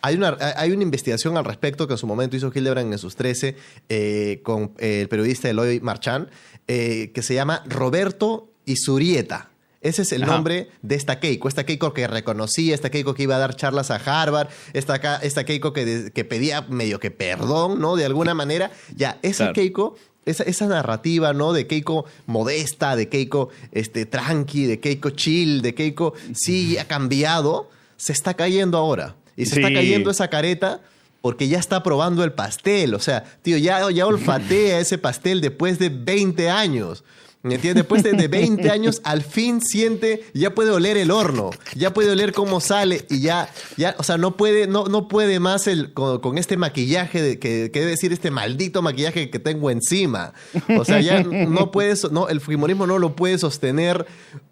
hay, 0.01 0.15
una, 0.15 0.38
hay 0.55 0.71
una 0.71 0.83
investigación 0.83 1.36
al 1.38 1.45
respecto 1.45 1.88
que 1.88 1.95
en 1.95 1.97
su 1.97 2.05
momento 2.07 2.38
hizo 2.38 2.51
Hildebrand 2.53 2.93
en 2.93 3.00
sus 3.00 3.15
13 3.15 3.55
eh, 3.89 4.41
con 4.43 4.74
eh, 4.77 5.01
el 5.01 5.09
periodista 5.09 5.50
Eloy 5.50 5.81
Marchand, 5.81 6.29
eh, 6.67 7.12
que 7.13 7.24
se 7.24 7.33
llama 7.33 7.63
Roberto 7.65 8.51
Isurieta. 8.65 9.50
Ese 9.81 10.03
es 10.03 10.12
el 10.12 10.21
nombre 10.21 10.69
de 10.81 10.95
esta 10.95 11.19
Keiko, 11.19 11.47
esta 11.47 11.65
Keiko 11.65 11.93
que 11.93 12.07
reconocía, 12.07 12.75
esta 12.75 12.89
Keiko 12.89 13.13
que 13.13 13.24
iba 13.24 13.36
a 13.36 13.39
dar 13.39 13.55
charlas 13.55 13.91
a 13.91 13.95
Harvard, 13.95 14.50
esta, 14.74 15.17
esta 15.17 15.45
Keiko 15.45 15.71
que, 15.71 16.12
que 16.13 16.25
pedía 16.25 16.63
medio 16.63 17.00
que 17.00 17.12
perdón, 17.12 17.79
¿no? 17.79 17.95
De 17.95 18.03
alguna 18.05 18.33
manera. 18.33 18.71
Ya, 18.95 19.19
esa 19.21 19.53
Keiko 19.53 19.95
esa, 20.27 20.67
narrativa, 20.67 21.34
¿no? 21.34 21.53
De 21.53 21.67
Keiko 21.67 22.05
modesta, 22.25 22.96
de 22.96 23.10
Keiko 23.10 23.50
este, 23.72 24.05
tranqui, 24.05 24.65
de 24.65 24.79
Keiko 24.79 25.12
chill, 25.12 25.62
de 25.62 25.74
Keiko 25.74 26.13
sí 26.34 26.77
ha 26.77 26.86
cambiado, 26.86 27.69
se 27.96 28.13
está 28.13 28.34
cayendo 28.36 28.77
ahora. 28.77 29.15
Y 29.36 29.46
se 29.46 29.62
está 29.62 29.72
cayendo 29.72 30.10
esa 30.10 30.29
careta 30.29 30.81
porque 31.22 31.48
ya 31.48 31.60
está 31.60 31.84
probando 31.84 32.24
el 32.24 32.34
pastel. 32.34 32.93
O 32.96 33.00
sea, 33.00 33.24
tío, 33.41 33.57
ya, 33.57 33.89
ya 33.91 34.07
olfatea 34.07 34.79
ese 34.79 34.98
pastel 34.98 35.41
después 35.41 35.77
de 35.77 35.89
20 35.89 36.50
años. 36.50 37.03
¿Me 37.44 37.56
entiendes? 37.56 37.84
Después 37.84 38.03
de 38.03 38.27
20 38.27 38.70
años, 38.72 39.01
al 39.03 39.22
fin 39.22 39.62
siente, 39.62 40.25
ya 40.34 40.53
puede 40.56 40.72
oler 40.72 40.98
el 40.98 41.12
horno, 41.12 41.51
ya 41.75 41.94
puede 41.94 42.12
oler 42.12 42.34
cómo 42.34 42.60
sale 42.60 43.06
y 43.10 43.22
ya, 43.22 43.50
ya 43.77 43.96
o 44.00 44.03
sea, 44.03 44.17
no 44.17 44.36
puede, 44.36 44.67
no, 44.67 44.86
no 44.86 45.08
puede 45.08 45.39
más 45.39 45.67
el, 45.67 45.94
con, 45.94 46.38
este 46.38 46.58
maquillaje, 46.58 47.22
de, 47.22 47.39
que, 47.39 47.70
debe 47.70 47.91
decir 47.91 48.12
este 48.12 48.32
maldito 48.32 48.82
maquillaje 48.82 49.29
que 49.29 49.39
tengo 49.39 49.70
encima. 49.70 50.34
O 50.77 50.84
sea, 50.84 51.00
ya 51.00 51.24
no 51.24 51.72
puede, 51.72 51.96
no, 52.12 52.27
el 52.27 52.41
fujimorismo 52.41 52.88
no 52.88 53.00
lo 53.00 53.15
puede 53.15 53.38
sostener. 53.38 54.06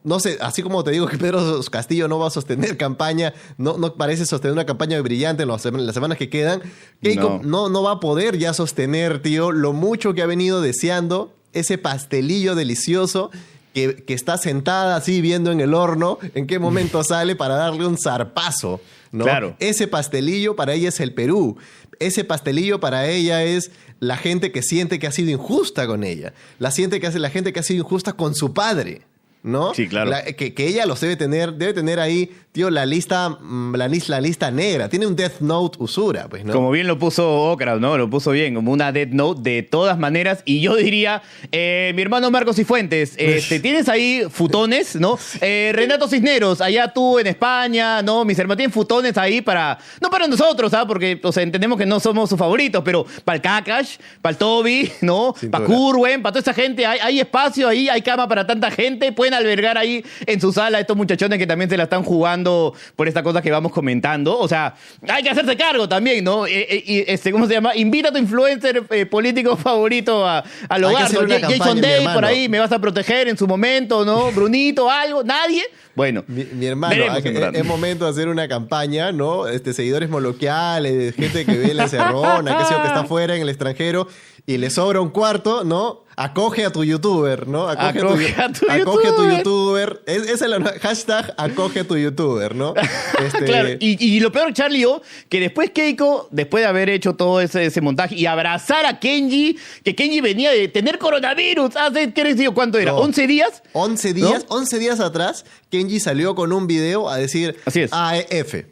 No 0.04 0.20
sé, 0.20 0.38
así 0.40 0.62
como 0.62 0.84
te 0.84 0.92
digo 0.92 1.08
que 1.08 1.18
Pedro 1.18 1.62
Castillo 1.72 2.08
no 2.08 2.20
va 2.20 2.28
a 2.28 2.32
sostener 2.32 2.78
campaña, 2.78 3.34
no, 3.58 3.78
no 3.78 3.96
parece 3.96 4.26
sostener 4.26 4.54
una 4.54 4.66
campaña 4.66 5.02
brillante 5.02 5.44
en 5.44 5.50
las 5.50 5.62
semanas 5.62 6.18
que 6.18 6.30
quedan. 6.30 6.62
Keiko 7.02 7.42
no. 7.44 7.70
no 7.70 7.84
va 7.84 7.94
a 7.94 8.00
poder 8.00 8.38
ya 8.38 8.54
sostener, 8.54 9.22
tío, 9.22 9.52
lo 9.52 9.74
mucho 9.74 10.14
que 10.14 10.22
ha 10.22 10.28
venido 10.28 10.62
deseando 10.62 11.34
ese 11.56 11.78
pastelillo 11.78 12.54
delicioso 12.54 13.32
que, 13.74 14.04
está 14.08 14.38
sentada 14.38 14.96
así 14.96 15.22
viendo 15.22 15.52
en 15.52 15.60
el 15.60 15.74
horno 15.74 16.20
en 16.34 16.48
qué 16.48 16.60
momento 16.60 17.04
sale 17.04 17.36
para 17.36 17.56
darle 17.56 17.86
un 17.86 17.98
zarpazo. 17.98 18.80
¿no? 19.12 19.24
Claro. 19.26 19.56
Ese 19.60 19.88
pastelillo 19.88 20.56
para 20.56 20.74
ella 20.74 20.90
es 20.90 21.00
el 21.00 21.14
Perú. 21.14 21.58
Ese 22.00 22.24
pastelillo 22.24 22.80
para 22.80 23.08
ella 23.08 23.44
es 23.44 23.72
la 24.00 24.18
gente 24.18 24.52
que 24.52 24.62
siente 24.62 25.00
que 25.00 25.08
ha 25.08 25.12
sido 25.12 25.32
injusta 25.32 25.88
con 25.88 26.04
ella. 26.04 26.34
La, 26.60 26.72
siente 26.72 27.00
que 27.00 27.08
hace, 27.08 27.20
la 27.20 27.30
gente 27.30 27.54
que 27.54 27.60
ha 27.60 27.64
sido 27.64 27.84
injusta 27.84 28.14
con 28.14 28.36
su 28.36 28.54
padre. 28.54 29.02
¿No? 29.46 29.74
Sí, 29.76 29.88
claro. 29.88 30.12
que, 30.36 30.54
ella 30.58 30.86
los 30.86 31.00
debe 31.00 31.16
tener, 31.16 31.54
debe 31.54 31.74
tener 31.74 32.00
ahí, 32.00 32.32
tío, 32.52 32.72
la 32.72 32.86
lista, 32.86 33.30
mm, 33.30 33.76
la, 33.76 33.88
la, 33.88 34.22
lista 34.22 34.50
negra. 34.50 34.90
Tiene 34.90 35.06
un 35.06 35.16
Death 35.16 35.40
Note 35.40 35.78
usura, 35.80 36.28
pues, 36.28 36.44
¿no? 36.44 36.52
Como 36.52 36.72
bien 36.72 36.88
lo 36.88 36.98
puso 36.98 37.52
Okra, 37.52 37.76
¿no? 37.76 37.96
Lo 37.96 38.10
puso 38.10 38.32
bien, 38.32 38.56
como 38.56 38.72
una 38.72 38.92
Death 38.92 39.12
Note 39.12 39.42
de 39.44 39.62
todas 39.62 40.00
maneras. 40.00 40.42
Y 40.46 40.62
yo 40.62 40.76
diría, 40.76 41.22
eh, 41.52 41.94
mi 41.96 42.02
hermano 42.02 42.32
Marcos 42.32 42.58
y 42.58 42.66
Fuentes, 42.66 43.14
este, 43.18 43.60
tienes 43.60 43.88
ahí 43.88 44.24
futones, 44.32 44.96
¿no? 44.96 45.20
Eh, 45.42 45.72
Renato 45.76 46.08
Cisneros, 46.08 46.60
allá 46.60 46.92
tú 46.92 47.20
en 47.20 47.28
España, 47.28 48.02
¿no? 48.02 48.26
Mis 48.26 48.40
hermanos 48.40 48.58
tienen 48.58 48.74
futones 48.74 49.16
ahí 49.16 49.42
para, 49.42 49.78
no 50.02 50.10
para 50.10 50.28
nosotros, 50.28 50.74
¿ah? 50.74 50.88
Porque, 50.88 51.20
o 51.22 51.32
sea, 51.32 51.44
entendemos 51.44 51.78
que 51.78 51.86
no 51.86 52.00
somos 52.00 52.30
sus 52.30 52.40
favoritos, 52.40 52.82
pero 52.84 53.06
para 53.24 53.36
el 53.36 53.42
Kakash, 53.44 53.98
para 54.24 54.32
el 54.32 54.38
Toby, 54.38 54.92
¿no? 55.02 55.36
Para 55.52 55.66
Kurwen, 55.66 56.24
para 56.24 56.34
toda 56.34 56.42
esa 56.42 56.54
gente, 56.54 56.84
hay, 56.84 56.98
hay 57.00 57.20
espacio 57.20 57.68
ahí, 57.68 57.88
hay 57.90 58.02
cama 58.02 58.28
para 58.28 58.48
tanta 58.48 58.72
gente, 58.72 59.12
pueden 59.12 59.35
albergar 59.38 59.78
ahí 59.78 60.04
en 60.26 60.42
su 60.42 60.52
sala 60.52 60.78
a 60.78 60.82
estos 60.82 60.98
muchachones 60.98 61.40
que 61.40 61.48
también 61.48 61.70
se 61.70 61.78
la 61.78 61.84
están 61.84 62.04
jugando 62.04 62.74
por 62.96 63.08
esta 63.08 63.24
cosa 63.24 63.42
que 63.42 63.52
vamos 63.52 63.72
comentando. 63.72 64.38
O 64.38 64.48
sea, 64.48 64.76
hay 65.08 65.24
que 65.24 65.30
hacerse 65.30 65.56
cargo 65.56 65.88
también, 65.88 66.24
¿no? 66.24 66.48
Y 66.48 67.04
este, 67.08 67.32
¿Cómo 67.32 67.48
se 67.48 67.54
llama? 67.54 67.76
Invita 67.76 68.10
a 68.10 68.12
tu 68.12 68.18
influencer 68.18 68.84
eh, 68.90 69.06
político 69.06 69.56
favorito 69.58 70.28
a, 70.28 70.44
al 70.70 70.84
hogar. 70.84 71.10
Jason 71.12 71.82
Day, 71.82 72.08
por 72.14 72.26
ahí, 72.26 72.50
me 72.50 72.60
vas 72.60 72.72
a 72.72 72.80
proteger 72.80 73.28
en 73.28 73.38
su 73.38 73.48
momento, 73.48 74.06
¿no? 74.06 74.32
Brunito, 74.32 74.90
algo, 74.90 75.24
nadie. 75.24 75.64
Bueno, 75.96 76.26
mi, 76.28 76.66
hermano, 76.66 77.06
es, 77.54 77.66
momento 77.66 78.04
de 78.04 78.12
hacer 78.12 78.28
una 78.28 78.50
campaña, 78.50 79.14
¿no? 79.14 79.48
Este, 79.48 79.74
seguidores 79.74 80.10
moloquiales, 80.10 81.16
gente 81.16 81.46
que 81.46 81.58
ve 81.58 81.74
la 81.74 81.84
encerrona, 81.84 82.58
que 82.58 82.76
que 82.76 82.88
está 82.88 83.06
fuera 83.06 83.36
en 83.36 83.42
el 83.42 83.50
extranjero 83.50 84.08
y 84.46 84.58
le 84.58 84.70
sobra 84.70 85.00
un 85.00 85.10
cuarto, 85.10 85.64
¿no? 85.64 86.05
Acoge 86.18 86.66
a 86.66 86.72
tu 86.72 86.84
youtuber, 86.84 87.48
¿no? 87.48 87.68
Acoge, 87.68 88.34
a, 88.38 88.52
tu, 88.52 88.66
acoge 88.70 89.08
a 89.08 89.16
tu 89.16 89.30
youtuber. 89.30 90.02
Es, 90.06 90.30
es 90.30 90.42
el 90.42 90.64
hashtag 90.64 91.34
acoge 91.38 91.82
a 91.82 91.84
tu 91.84 91.98
youtuber, 91.98 92.56
¿no? 92.56 92.74
Este... 93.26 93.46
claro, 93.46 93.70
y, 93.80 94.20
lo 94.20 94.32
peor, 94.32 94.54
Charlie, 94.54 94.86
o 94.86 95.02
que 95.30 95.40
después 95.40 95.72
Keiko, 95.72 96.28
después 96.32 96.64
de 96.64 96.68
haber 96.68 96.90
hecho 96.90 97.16
todo 97.16 97.42
ese, 97.42 97.66
ese, 97.66 97.82
montaje 97.82 98.16
y 98.16 98.26
abrazar 98.26 98.86
a 98.86 99.00
Kenji, 99.00 99.58
que 99.84 99.96
Kenji 99.96 100.22
venía 100.22 100.52
de 100.52 100.68
tener 100.68 101.00
coronavirus 101.00 101.76
hace, 101.76 102.14
¿qué 102.14 102.24
les 102.24 102.38
digo? 102.38 102.54
¿Cuánto 102.54 102.78
era? 102.78 102.94
¿11 102.94 103.28
días? 103.28 103.64
11 103.74 104.14
días, 104.14 104.46
11 104.48 104.80
días 104.80 105.00
atrás, 105.00 105.46
Kenji 105.70 106.00
salió 106.00 106.36
con 106.36 106.54
un 106.54 106.68
video 106.68 107.10
a 107.10 107.18
decir 107.18 107.58
Así 107.66 107.82
es. 107.82 107.92
AEF. 107.94 108.66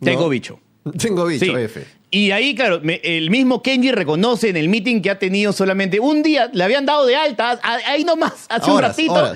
Tengo 0.00 0.28
bicho. 0.28 0.60
Tengo 0.98 1.26
bicho, 1.26 1.56
F. 1.56 1.97
Y 2.10 2.30
ahí, 2.30 2.54
claro, 2.54 2.80
el 2.82 3.30
mismo 3.30 3.62
Kenji 3.62 3.92
reconoce 3.92 4.48
en 4.48 4.56
el 4.56 4.68
meeting 4.68 5.02
que 5.02 5.10
ha 5.10 5.18
tenido 5.18 5.52
solamente 5.52 6.00
un 6.00 6.22
día, 6.22 6.50
le 6.52 6.64
habían 6.64 6.86
dado 6.86 7.04
de 7.04 7.16
alta, 7.16 7.60
ahí 7.62 8.04
nomás, 8.04 8.46
hace 8.48 8.70
un 8.70 8.80
ratito. 8.80 9.34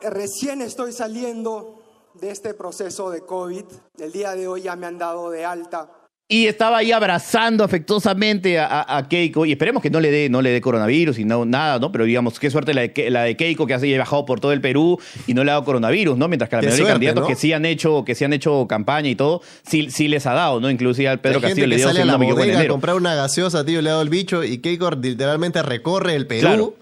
Recién 0.00 0.60
estoy 0.60 0.92
saliendo 0.92 1.82
de 2.14 2.30
este 2.30 2.54
proceso 2.54 3.10
de 3.10 3.22
COVID. 3.22 3.64
El 3.98 4.12
día 4.12 4.34
de 4.34 4.46
hoy 4.46 4.62
ya 4.62 4.76
me 4.76 4.86
han 4.86 4.98
dado 4.98 5.30
de 5.30 5.44
alta. 5.44 5.90
Y 6.26 6.46
estaba 6.46 6.78
ahí 6.78 6.90
abrazando 6.90 7.64
afectuosamente 7.64 8.58
a, 8.58 9.06
Keiko. 9.10 9.44
Y 9.44 9.52
esperemos 9.52 9.82
que 9.82 9.90
no 9.90 10.00
le 10.00 10.10
dé 10.10 10.30
no 10.30 10.40
le 10.40 10.50
dé 10.50 10.60
coronavirus 10.62 11.18
y 11.18 11.24
no, 11.26 11.44
nada, 11.44 11.78
¿no? 11.78 11.92
Pero 11.92 12.04
digamos, 12.04 12.40
qué 12.40 12.50
suerte 12.50 12.72
la 12.72 12.80
de, 12.80 13.10
la 13.10 13.24
de 13.24 13.36
Keiko 13.36 13.66
que 13.66 13.74
ha 13.74 13.98
bajado 13.98 14.24
por 14.24 14.40
todo 14.40 14.52
el 14.52 14.62
Perú 14.62 14.98
y 15.26 15.34
no 15.34 15.44
le 15.44 15.50
ha 15.50 15.54
dado 15.54 15.66
coronavirus, 15.66 16.16
¿no? 16.16 16.26
Mientras 16.28 16.48
que 16.48 16.56
la 16.56 16.62
mayoría 16.62 16.86
de 16.86 16.92
candidatos 16.92 17.26
que 17.26 17.34
sí 17.34 17.52
han 17.52 17.66
hecho, 17.66 18.04
que 18.06 18.14
sí 18.14 18.24
han 18.24 18.32
hecho 18.32 18.66
campaña 18.66 19.10
y 19.10 19.16
todo, 19.16 19.42
sí, 19.68 19.90
sí 19.90 20.08
les 20.08 20.24
ha 20.26 20.32
dado, 20.32 20.60
¿no? 20.60 20.70
Inclusive 20.70 21.08
al 21.08 21.20
Pedro 21.20 21.42
Castillo 21.42 21.66
le 21.66 21.76
dio 21.76 21.88
sale 21.88 22.00
a 22.00 22.04
la 22.06 22.16
bodega 22.16 22.58
a 22.58 22.68
comprar 22.68 22.96
una 22.96 23.14
gaseosa, 23.14 23.62
tío, 23.66 23.82
le 23.82 23.90
ha 23.90 23.92
dado 23.92 24.02
el 24.02 24.08
bicho 24.08 24.42
y 24.44 24.58
Keiko 24.58 24.90
literalmente 24.92 25.62
recorre 25.62 26.14
el 26.14 26.26
Perú. 26.26 26.74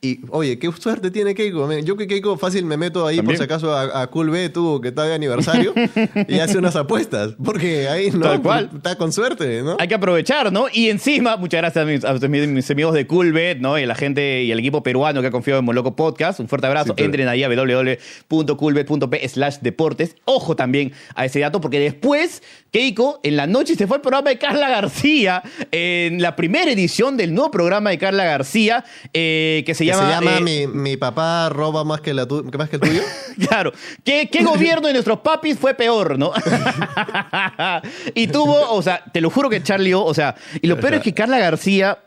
Y, 0.00 0.20
oye, 0.30 0.60
qué 0.60 0.70
suerte 0.70 1.10
tiene 1.10 1.34
Keiko. 1.34 1.68
Yo 1.80 1.96
que 1.96 2.06
Keiko 2.06 2.38
fácil 2.38 2.64
me 2.64 2.76
meto 2.76 3.04
ahí 3.04 3.20
por 3.20 3.36
si 3.36 3.42
acaso 3.42 3.74
a, 3.74 4.02
a 4.02 4.06
Cool 4.06 4.30
B, 4.30 4.48
tú 4.48 4.80
que 4.80 4.88
está 4.88 5.02
de 5.02 5.12
aniversario, 5.12 5.74
y 6.28 6.38
hace 6.38 6.56
unas 6.56 6.76
apuestas. 6.76 7.34
Porque 7.44 7.88
ahí 7.88 8.12
no 8.12 8.32
está 8.32 8.96
con 8.96 9.12
suerte, 9.12 9.60
¿no? 9.62 9.76
Hay 9.80 9.88
que 9.88 9.96
aprovechar, 9.96 10.52
¿no? 10.52 10.66
Y 10.72 10.90
encima, 10.90 11.36
muchas 11.36 11.62
gracias 11.62 12.04
a 12.04 12.18
mis, 12.28 12.70
amigos 12.70 12.94
de 12.94 13.08
Cool 13.08 13.32
B, 13.32 13.56
¿no? 13.58 13.76
Y 13.76 13.86
la 13.86 13.96
gente 13.96 14.44
y 14.44 14.52
el 14.52 14.60
equipo 14.60 14.84
peruano 14.84 15.20
que 15.20 15.26
ha 15.26 15.30
confiado 15.32 15.58
en 15.58 15.64
Moloco 15.64 15.96
Podcast. 15.96 16.38
Un 16.38 16.46
fuerte 16.46 16.68
abrazo. 16.68 16.94
Entren 16.96 17.26
ahí 17.26 17.42
a 17.42 17.48
www.coolbet.p 17.48 19.28
slash 19.28 19.56
deportes. 19.62 20.14
Ojo 20.26 20.54
también 20.54 20.92
a 21.16 21.24
ese 21.24 21.40
dato, 21.40 21.60
porque 21.60 21.80
después 21.80 22.44
Keiko 22.70 23.18
en 23.24 23.36
la 23.36 23.48
noche 23.48 23.74
se 23.74 23.88
fue 23.88 23.96
al 23.96 24.02
programa 24.02 24.30
de 24.30 24.38
Carla 24.38 24.68
García, 24.68 25.42
en 25.72 26.22
la 26.22 26.36
primera 26.36 26.70
edición 26.70 27.16
del 27.16 27.34
nuevo 27.34 27.50
programa 27.50 27.90
de 27.90 27.98
Carla 27.98 28.24
García, 28.24 28.84
eh, 29.12 29.64
que 29.66 29.74
se 29.74 29.87
se 29.94 30.02
llama 30.02 30.38
eh, 30.38 30.66
mi, 30.66 30.96
papá 30.96 31.48
roba 31.48 31.84
más 31.84 32.00
que, 32.00 32.14
la 32.14 32.26
más 32.56 32.68
que 32.68 32.76
el 32.76 32.82
tuyo. 32.82 33.02
claro. 33.48 33.72
¿Qué, 34.04 34.28
gobierno 34.42 34.86
de 34.86 34.94
nuestros 34.94 35.20
papis 35.20 35.58
fue 35.58 35.74
peor, 35.74 36.18
no? 36.18 36.32
y 38.14 38.26
tuvo, 38.28 38.72
o 38.72 38.82
sea, 38.82 39.02
te 39.12 39.20
lo 39.20 39.30
juro 39.30 39.48
que 39.50 39.62
Charlie, 39.62 39.94
o 39.94 40.14
sea, 40.14 40.34
y 40.60 40.66
lo 40.66 40.78
peor 40.78 40.94
es 40.94 41.02
que 41.02 41.14
Carla 41.14 41.38
García 41.38 41.98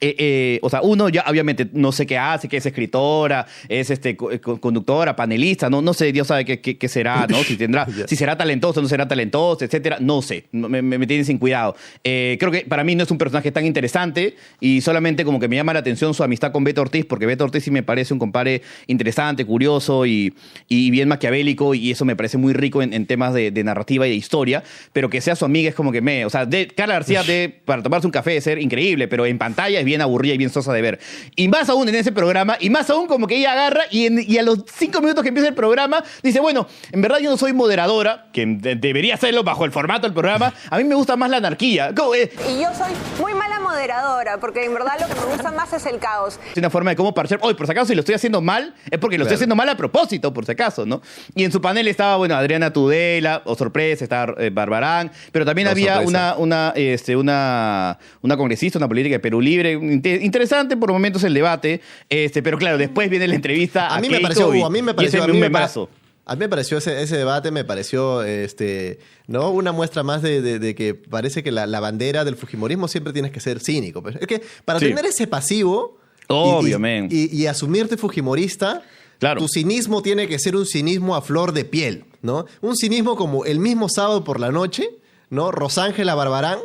eh, 0.00 0.14
eh, 0.18 0.58
o 0.62 0.70
sea, 0.70 0.80
uno 0.82 1.08
ya 1.08 1.24
obviamente 1.28 1.68
no 1.72 1.92
sé 1.92 2.06
qué 2.06 2.16
hace, 2.18 2.48
que 2.48 2.58
es 2.58 2.66
escritora, 2.66 3.46
es 3.68 3.90
este 3.90 4.10
eh, 4.10 4.40
conductora, 4.40 5.16
panelista, 5.16 5.68
no, 5.68 5.82
no 5.82 5.92
sé, 5.92 6.12
Dios 6.12 6.28
sabe 6.28 6.44
qué, 6.44 6.60
qué, 6.60 6.88
será, 6.88 7.26
¿no? 7.28 7.42
Si 7.42 7.56
tendrá, 7.56 7.86
si 8.06 8.16
será 8.16 8.36
talentoso, 8.36 8.80
no 8.80 8.88
será 8.88 9.08
talentoso, 9.08 9.64
etcétera, 9.64 9.98
no 10.00 10.22
sé, 10.22 10.44
me, 10.52 10.82
me, 10.82 11.06
tienen 11.06 11.24
sin 11.24 11.38
cuidado. 11.38 11.74
creo 12.02 12.50
que 12.50 12.64
para 12.68 12.84
mí 12.84 12.94
no 12.94 13.02
es 13.02 13.10
un 13.10 13.18
personaje 13.18 13.50
tan 13.50 13.66
interesante 13.66 14.36
y 14.60 14.80
solamente 14.80 15.24
como 15.24 15.40
que 15.40 15.48
me 15.48 15.56
llama 15.56 15.72
la 15.72 15.80
atención 15.80 16.14
su 16.14 16.22
amistad 16.22 16.52
con 16.52 16.64
Beto 16.64 16.82
Ortiz, 16.82 17.04
porque 17.04 17.26
Beto 17.26 17.44
Ortiz 17.44 17.64
sí 17.64 17.70
me 17.70 17.82
parece 17.82 18.12
un 18.12 18.20
compadre 18.20 18.62
interesante, 18.86 19.44
curioso 19.44 20.06
y, 20.06 20.34
y 20.68 20.90
bien 20.90 21.08
maquiavélico 21.08 21.74
y 21.74 21.90
eso 21.90 22.04
me 22.04 22.14
parece 22.14 22.38
muy 22.38 22.52
rico 22.52 22.82
en, 22.82 23.06
temas 23.06 23.34
de, 23.34 23.50
narrativa 23.64 24.06
y 24.06 24.10
de 24.10 24.16
historia, 24.16 24.62
pero 24.92 25.10
que 25.10 25.20
sea 25.20 25.34
su 25.34 25.44
amiga 25.44 25.70
es 25.70 25.74
como 25.74 25.90
que 25.90 26.00
me, 26.00 26.24
o 26.24 26.30
sea, 26.30 26.46
de, 26.46 26.68
Carla 26.68 26.94
García 26.94 27.22
de, 27.22 27.48
para 27.64 27.82
tomarse 27.82 28.06
un 28.06 28.12
café 28.12 28.36
es 28.36 28.44
ser 28.44 28.60
increíble, 28.60 29.08
pero 29.08 29.26
en 29.26 29.38
pantalla 29.38 29.80
es 29.80 29.84
bien 29.88 30.02
aburrida 30.02 30.34
y 30.34 30.38
bien 30.38 30.50
sosa 30.50 30.72
de 30.72 30.82
ver. 30.82 31.00
Y 31.34 31.48
más 31.48 31.68
aún 31.68 31.88
en 31.88 31.94
ese 31.94 32.12
programa, 32.12 32.56
y 32.60 32.70
más 32.70 32.88
aún 32.90 33.08
como 33.08 33.26
que 33.26 33.36
ella 33.36 33.52
agarra 33.52 33.84
y, 33.90 34.38
a 34.38 34.42
los 34.42 34.64
cinco 34.72 35.00
minutos 35.00 35.22
que 35.22 35.30
empieza 35.30 35.48
el 35.48 35.54
programa, 35.54 36.04
dice, 36.22 36.40
bueno, 36.40 36.68
en 36.92 37.00
verdad 37.00 37.18
yo 37.18 37.30
no 37.30 37.36
soy 37.36 37.52
moderadora, 37.52 38.26
que 38.32 38.46
debería 38.46 39.14
hacerlo 39.14 39.42
bajo 39.42 39.64
el 39.64 39.72
formato 39.72 40.02
del 40.02 40.12
programa, 40.12 40.52
a 40.70 40.78
mí 40.78 40.84
me 40.84 40.94
gusta 40.94 41.16
más 41.16 41.30
la 41.30 41.38
anarquía. 41.38 41.90
Y 41.90 42.62
yo 42.62 42.68
soy 42.74 42.92
muy 43.18 43.34
mala 43.34 43.60
moderadora, 43.60 44.38
porque 44.38 44.64
en 44.64 44.74
verdad 44.74 44.92
lo 45.00 45.08
que 45.08 45.14
me 45.14 45.32
gusta 45.32 45.50
más 45.52 45.72
es 45.72 45.86
el 45.86 45.98
caos. 45.98 46.38
Es 46.52 46.58
una 46.58 46.70
forma 46.70 46.90
de 46.90 46.96
cómo 46.96 47.14
parecer, 47.14 47.38
hoy 47.42 47.54
por 47.54 47.66
si 47.66 47.72
acaso 47.72 47.86
si 47.86 47.94
lo 47.94 48.00
estoy 48.00 48.14
haciendo 48.14 48.40
mal, 48.40 48.74
es 48.90 48.98
porque 48.98 49.16
lo 49.16 49.24
estoy 49.24 49.36
haciendo 49.36 49.56
mal 49.56 49.68
a 49.68 49.76
propósito, 49.76 50.32
por 50.32 50.44
si 50.44 50.52
acaso, 50.52 50.84
¿no? 50.84 51.00
Y 51.34 51.44
en 51.44 51.52
su 51.52 51.60
panel 51.60 51.88
estaba, 51.88 52.16
bueno, 52.16 52.36
Adriana 52.36 52.72
Tudela, 52.72 53.42
o 53.46 53.54
sorpresa, 53.54 54.04
estaba 54.04 54.34
eh, 54.38 54.50
Barbarán, 54.50 55.10
pero 55.32 55.44
también 55.44 55.68
había 55.68 56.00
una, 56.00 56.36
una, 56.36 56.72
este, 56.76 57.16
una, 57.16 57.98
una 58.20 58.36
congresista, 58.36 58.78
una 58.78 58.88
política 58.88 59.14
de 59.14 59.20
Perú 59.20 59.40
Libre, 59.40 59.77
interesante 59.78 60.76
por 60.76 60.92
momentos 60.92 61.24
el 61.24 61.34
debate, 61.34 61.80
este, 62.08 62.42
pero 62.42 62.58
claro, 62.58 62.78
después 62.78 63.08
viene 63.10 63.26
la 63.28 63.34
entrevista 63.34 63.94
a, 63.94 64.00
mí 64.00 64.08
me 64.08 64.20
pareció, 64.20 64.46
a 64.66 64.70
mí 64.70 64.82
me 64.82 64.94
pareció, 64.94 65.22
a 65.22 65.26
mí 65.26 65.38
me 65.38 65.50
pareció, 65.50 65.88
a 66.24 66.34
mí 66.34 66.40
me 66.40 66.48
pareció 66.48 66.78
ese, 66.78 67.02
ese, 67.02 67.16
debate, 67.16 67.50
me 67.50 67.64
pareció 67.64 68.22
este, 68.22 68.98
¿no? 69.26 69.50
una 69.50 69.72
muestra 69.72 70.02
más 70.02 70.22
de, 70.22 70.74
que 70.76 70.94
parece 70.94 71.42
que 71.42 71.52
la, 71.52 71.80
bandera 71.80 72.24
del 72.24 72.36
Fujimorismo 72.36 72.88
siempre 72.88 73.12
tienes 73.12 73.32
que 73.32 73.40
ser 73.40 73.60
cínico. 73.60 74.02
Pues. 74.02 74.16
Es 74.16 74.26
que 74.26 74.42
para 74.64 74.78
tener 74.78 75.06
ese 75.06 75.26
pasivo 75.26 75.98
Obviamente. 76.28 77.14
Y, 77.14 77.46
asumirte 77.46 77.96
fujimorista, 77.96 78.82
claro. 79.18 79.40
tu 79.40 79.48
cinismo 79.48 80.02
tiene 80.02 80.28
que 80.28 80.38
ser 80.38 80.56
un 80.56 80.66
cinismo 80.66 81.16
a 81.16 81.22
flor 81.22 81.52
de 81.52 81.64
piel. 81.64 82.04
¿no? 82.22 82.46
Un 82.60 82.76
cinismo 82.76 83.16
como 83.16 83.44
el 83.44 83.60
mismo 83.60 83.88
sábado 83.88 84.24
por 84.24 84.40
la 84.40 84.50
noche, 84.50 84.88
¿no? 85.30 85.50
Rosángela 85.50 86.14
Barbarán 86.14 86.58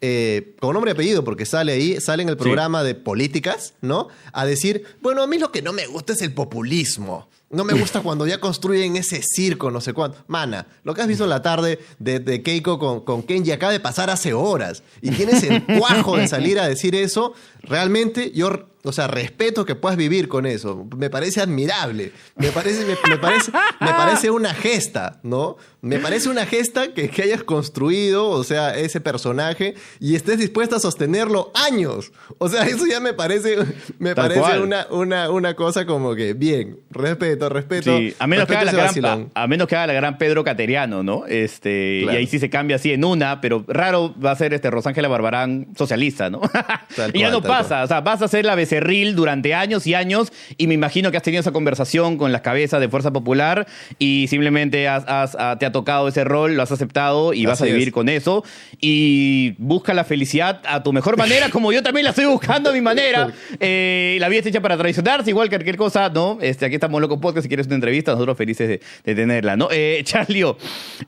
eh, 0.00 0.56
con 0.60 0.72
nombre 0.72 0.92
y 0.92 0.94
apellido, 0.94 1.24
porque 1.24 1.44
sale 1.44 1.72
ahí, 1.72 2.00
sale 2.00 2.22
en 2.22 2.30
el 2.30 2.36
programa 2.36 2.82
de 2.82 2.94
políticas, 2.94 3.74
¿no? 3.82 4.08
A 4.32 4.46
decir, 4.46 4.84
bueno, 5.02 5.22
a 5.22 5.26
mí 5.26 5.38
lo 5.38 5.52
que 5.52 5.60
no 5.60 5.72
me 5.72 5.86
gusta 5.86 6.14
es 6.14 6.22
el 6.22 6.32
populismo. 6.32 7.28
No 7.50 7.64
me 7.64 7.74
gusta 7.74 8.00
cuando 8.02 8.26
ya 8.26 8.40
construyen 8.40 8.96
ese 8.96 9.20
circo, 9.22 9.70
no 9.70 9.80
sé 9.80 9.92
cuánto. 9.92 10.18
Mana, 10.26 10.66
lo 10.84 10.94
que 10.94 11.02
has 11.02 11.08
visto 11.08 11.24
en 11.24 11.30
la 11.30 11.42
tarde 11.42 11.80
de, 11.98 12.42
Keiko 12.42 12.78
con, 12.78 13.00
con 13.00 13.22
Kenji 13.22 13.52
acaba 13.52 13.72
de 13.72 13.80
pasar 13.80 14.08
hace 14.08 14.32
horas. 14.32 14.82
Y 15.02 15.10
tienes 15.10 15.42
el 15.44 15.64
cuajo 15.64 16.16
de 16.16 16.28
salir 16.28 16.58
a 16.58 16.68
decir 16.68 16.94
eso. 16.94 17.34
Realmente 17.62 18.30
yo 18.32 18.69
o 18.82 18.92
sea, 18.92 19.06
respeto 19.08 19.64
que 19.64 19.74
puedas 19.74 19.96
vivir 19.96 20.28
con 20.28 20.46
eso. 20.46 20.86
Me 20.96 21.10
parece 21.10 21.40
admirable. 21.40 22.12
Me 22.36 22.50
parece, 22.50 22.84
me, 22.86 22.96
parece, 23.18 23.52
me 23.80 23.88
parece 23.88 24.30
una 24.30 24.54
gesta, 24.54 25.20
¿no? 25.22 25.56
Me 25.82 25.98
parece 25.98 26.28
una 26.28 26.44
gesta 26.44 26.92
que, 26.92 27.08
que, 27.08 27.22
hayas 27.22 27.42
construido, 27.42 28.28
o 28.28 28.44
sea, 28.44 28.76
ese 28.76 29.00
personaje 29.00 29.74
y 29.98 30.14
estés 30.14 30.38
dispuesta 30.38 30.76
a 30.76 30.80
sostenerlo 30.80 31.50
años. 31.54 32.12
O 32.38 32.48
sea, 32.48 32.64
eso 32.64 32.86
ya 32.86 33.00
me 33.00 33.14
parece, 33.14 33.56
me 33.98 34.14
parece 34.14 34.60
una, 34.60 34.86
una, 34.90 35.30
una, 35.30 35.54
cosa 35.54 35.86
como 35.86 36.14
que, 36.14 36.34
bien, 36.34 36.80
respeto, 36.90 37.48
respeto. 37.48 37.96
Sí, 37.96 38.14
a 38.18 38.26
menos, 38.26 38.46
que 38.46 38.56
haga, 38.56 38.72
la 38.72 38.92
gran, 38.92 39.30
a, 39.34 39.46
menos 39.46 39.68
que 39.68 39.76
haga 39.76 39.86
la 39.86 39.92
gran 39.94 40.18
Pedro 40.18 40.44
Cateriano, 40.44 41.02
¿no? 41.02 41.26
Este, 41.26 42.02
Y 42.04 42.08
ahí 42.08 42.26
sí 42.26 42.38
se 42.38 42.50
cambia 42.50 42.76
así 42.76 42.92
en 42.92 43.04
una, 43.04 43.40
pero 43.40 43.64
raro 43.66 44.14
va 44.22 44.32
a 44.32 44.36
ser 44.36 44.52
este 44.52 44.70
Rosángela 44.70 45.08
Barbarán 45.08 45.68
socialista, 45.76 46.28
¿no? 46.28 46.42
y 47.14 47.20
ya 47.20 47.30
no 47.30 47.42
pasa, 47.42 47.84
o 47.84 47.86
sea, 47.86 48.00
vas 48.02 48.20
a 48.20 48.28
ser 48.28 48.44
la 48.44 48.54
becerril 48.70 49.16
durante 49.16 49.52
años 49.54 49.86
y 49.86 49.94
años 49.94 50.32
y 50.56 50.68
me 50.68 50.74
imagino 50.74 51.10
que 51.10 51.16
has 51.16 51.22
tenido 51.22 51.40
esa 51.40 51.50
conversación 51.50 52.16
con 52.16 52.30
las 52.30 52.42
cabezas 52.42 52.80
de 52.80 52.88
Fuerza 52.88 53.12
Popular 53.12 53.66
y 53.98 54.26
simplemente 54.28 54.86
has, 54.86 55.36
te 55.58 55.66
ha 55.66 55.72
tocado 55.72 56.06
ese 56.06 56.22
rol, 56.22 56.54
lo 56.54 56.62
has 56.62 56.70
aceptado 56.70 57.34
y 57.34 57.46
vas 57.46 57.60
a 57.60 57.64
vivir 57.64 57.90
con 57.90 58.08
eso 58.08 58.44
y 58.80 59.54
busca 59.58 59.92
la 59.92 60.04
felicidad 60.04 60.62
a 60.68 60.82
tu 60.84 60.92
mejor 60.92 61.16
manera, 61.16 61.48
como 61.50 61.72
yo 61.72 61.82
también 61.82 62.04
la 62.04 62.10
estoy 62.10 62.26
buscando 62.26 62.70
a 62.70 62.72
mi 62.72 62.80
manera. 62.80 63.28
Eh, 63.62 64.16
la 64.20 64.28
vida 64.28 64.38
está 64.38 64.48
hecha 64.48 64.60
para 64.60 64.76
traicionarse, 64.76 65.28
igual 65.28 65.48
que 65.48 65.56
cualquier 65.56 65.76
cosa, 65.76 66.08
¿no? 66.08 66.38
Este, 66.40 66.64
aquí 66.64 66.76
estamos 66.76 67.00
locos 67.00 67.18
podcast, 67.20 67.42
si 67.42 67.48
quieres 67.48 67.66
una 67.66 67.74
entrevista, 67.74 68.12
nosotros 68.12 68.36
felices 68.36 68.80
de, 69.04 69.14
tenerla, 69.14 69.56
¿no? 69.56 69.68
Eh, 69.70 70.00
Charlie, 70.04 70.44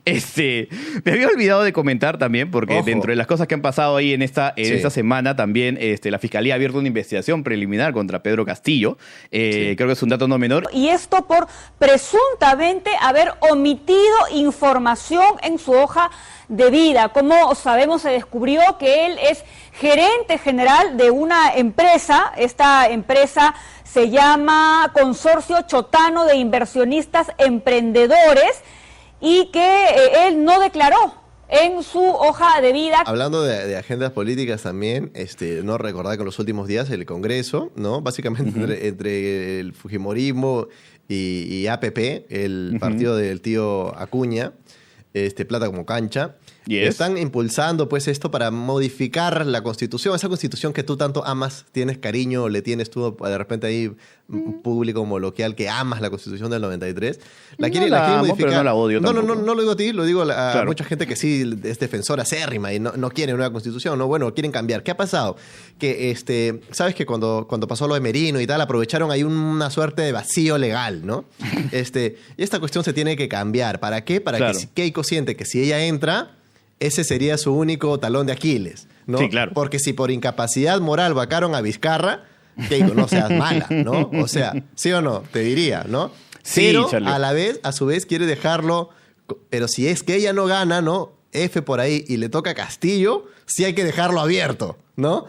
este, 0.05 0.67
me 1.03 1.13
había 1.13 1.27
olvidado 1.27 1.63
de 1.63 1.73
comentar 1.73 2.17
también, 2.17 2.51
porque 2.51 2.83
dentro 2.83 3.11
de 3.11 3.15
las 3.15 3.25
cosas 3.25 3.47
que 3.47 3.55
han 3.55 3.61
pasado 3.61 3.97
ahí 3.97 4.13
en 4.13 4.21
esta, 4.21 4.53
en 4.55 4.73
esta 4.73 4.89
semana 4.89 5.35
también, 5.35 5.77
este, 5.79 6.11
la 6.11 6.19
Fiscalía 6.19 6.53
ha 6.53 6.55
abierto 6.55 6.77
una 6.77 6.87
investigación 6.87 7.43
preliminar 7.53 7.93
contra 7.93 8.23
Pedro 8.23 8.45
Castillo. 8.45 8.97
Eh, 9.29 9.75
creo 9.77 9.87
que 9.87 9.93
es 9.93 10.01
un 10.01 10.09
dato 10.09 10.27
no 10.27 10.39
menor. 10.39 10.67
Y 10.73 10.89
esto 10.89 11.27
por 11.27 11.47
presuntamente 11.77 12.89
haber 12.99 13.31
omitido 13.41 14.17
información 14.31 15.35
en 15.43 15.59
su 15.59 15.71
hoja 15.71 16.09
de 16.47 16.71
vida. 16.71 17.09
Como 17.09 17.53
sabemos, 17.53 18.01
se 18.01 18.09
descubrió 18.09 18.79
que 18.79 19.05
él 19.05 19.19
es 19.21 19.43
gerente 19.73 20.39
general 20.39 20.97
de 20.97 21.11
una 21.11 21.53
empresa. 21.53 22.33
Esta 22.37 22.89
empresa 22.89 23.53
se 23.83 24.09
llama 24.09 24.91
Consorcio 24.91 25.61
Chotano 25.67 26.25
de 26.25 26.37
Inversionistas 26.37 27.27
Emprendedores 27.37 28.63
y 29.21 29.51
que 29.51 29.85
eh, 29.85 30.27
él 30.27 30.43
no 30.43 30.59
declaró 30.59 31.22
en 31.49 31.83
su 31.83 31.99
hoja 31.99 32.61
de 32.61 32.73
vida. 32.73 33.03
Hablando 33.05 33.43
de, 33.43 33.77
agendas 33.77 34.11
políticas 34.11 34.63
también, 34.63 35.11
este, 35.13 35.63
no 35.63 35.77
recordar 35.77 36.15
que 36.15 36.21
en 36.21 36.25
los 36.25 36.39
últimos 36.39 36.67
días 36.67 36.89
el 36.89 37.05
Congreso, 37.05 37.71
¿no? 37.75 38.01
Básicamente 38.01 38.87
entre, 38.87 39.59
el 39.59 39.73
Fujimorismo 39.73 40.67
y, 41.07 41.67
APP, 41.67 42.25
el 42.29 42.77
partido 42.79 43.15
del 43.15 43.41
tío 43.41 43.95
Acuña, 43.97 44.53
este, 45.13 45.45
Plata 45.45 45.67
como 45.67 45.85
cancha, 45.85 46.37
están 46.67 47.17
impulsando 47.17 47.89
pues 47.89 48.07
esto 48.07 48.31
para 48.31 48.51
modificar 48.51 49.45
la 49.45 49.63
constitución, 49.63 50.15
esa 50.15 50.29
constitución 50.29 50.73
que 50.73 50.83
tú 50.83 50.97
tanto 50.97 51.25
amas, 51.25 51.65
tienes 51.71 51.97
cariño, 51.97 52.49
le 52.49 52.61
tienes 52.61 52.89
tú 52.89 53.15
de 53.19 53.37
repente 53.37 53.67
ahí 53.67 53.91
un 54.29 54.61
público 54.61 55.01
como 55.01 55.19
local 55.19 55.55
que 55.55 55.69
amas 55.69 56.01
la 56.01 56.09
constitución 56.09 56.49
del 56.49 56.61
93. 56.61 57.19
La 57.57 57.69
quiere, 57.69 57.89
la, 57.89 58.17
modificar. 58.17 58.53
no 58.53 58.63
la 58.63 58.73
odio 58.73 58.99
no, 58.99 59.13
no, 59.13 59.21
no, 59.21 59.35
no 59.35 59.53
lo 59.53 59.61
digo 59.61 59.73
a 59.73 59.75
ti, 59.75 59.91
lo 59.91 60.05
digo 60.05 60.23
a, 60.23 60.63
mucha 60.65 60.83
gente 60.83 61.05
que 61.05 61.15
sí 61.15 61.43
es 61.63 61.79
defensora 61.79 62.23
acérrima 62.23 62.73
y 62.73 62.79
no, 62.79 62.93
no 62.95 63.09
quiere 63.11 63.33
nueva 63.33 63.51
constitución, 63.51 63.99
no, 63.99 64.07
bueno, 64.07 64.33
quieren 64.33 64.51
cambiar. 64.51 64.83
¿Qué 64.83 64.91
ha 64.91 64.97
pasado? 64.97 65.35
Que 65.77 66.11
este, 66.11 66.61
sabes 66.71 66.95
que 66.95 67.05
cuando, 67.05 67.45
cuando 67.47 67.67
pasó 67.67 67.87
lo 67.87 67.93
de 67.93 67.99
Merino 67.99 68.39
y 68.39 68.47
tal, 68.47 68.61
aprovecharon 68.61 69.11
ahí 69.11 69.23
una 69.23 69.69
suerte 69.69 70.01
de 70.01 70.11
vacío 70.11 70.57
legal, 70.57 71.05
¿no? 71.05 71.25
este, 71.71 72.17
y 72.37 72.43
esta 72.43 72.59
cuestión 72.59 72.83
se 72.83 72.93
tiene 72.93 73.15
que 73.15 73.27
cambiar. 73.27 73.79
¿Para 73.79 74.03
qué? 74.03 74.21
Para 74.21 74.51
que 74.51 74.67
Keiko 74.73 75.03
siente 75.03 75.35
que 75.35 75.45
si 75.45 75.61
ella 75.61 75.83
entra 75.83 76.31
ese 76.85 77.03
sería 77.03 77.37
su 77.37 77.53
único 77.53 77.99
talón 77.99 78.27
de 78.27 78.33
Aquiles, 78.33 78.87
¿no? 79.07 79.17
Sí, 79.17 79.29
claro. 79.29 79.51
Porque 79.53 79.79
si 79.79 79.93
por 79.93 80.11
incapacidad 80.11 80.79
moral 80.81 81.13
vacaron 81.13 81.55
a 81.55 81.61
Vizcarra, 81.61 82.25
Keiko, 82.69 82.93
no 82.93 83.07
seas 83.07 83.31
mala, 83.31 83.67
¿no? 83.69 84.11
O 84.21 84.27
sea, 84.27 84.53
¿sí 84.75 84.91
o 84.91 85.01
no? 85.01 85.23
Te 85.31 85.39
diría, 85.39 85.85
¿no? 85.87 86.11
Sí, 86.43 86.73
pero 86.73 86.89
a 87.07 87.19
la 87.19 87.31
vez, 87.31 87.59
a 87.63 87.71
su 87.71 87.85
vez, 87.85 88.05
quiere 88.05 88.25
dejarlo. 88.25 88.89
Pero 89.49 89.67
si 89.67 89.87
es 89.87 90.03
que 90.03 90.15
ella 90.15 90.33
no 90.33 90.45
gana, 90.45 90.81
¿no? 90.81 91.13
F 91.31 91.61
por 91.61 91.79
ahí 91.79 92.03
y 92.07 92.17
le 92.17 92.29
toca 92.29 92.53
Castillo, 92.53 93.25
sí 93.45 93.63
hay 93.63 93.73
que 93.73 93.83
dejarlo 93.83 94.19
abierto. 94.19 94.77
¿No? 94.95 95.25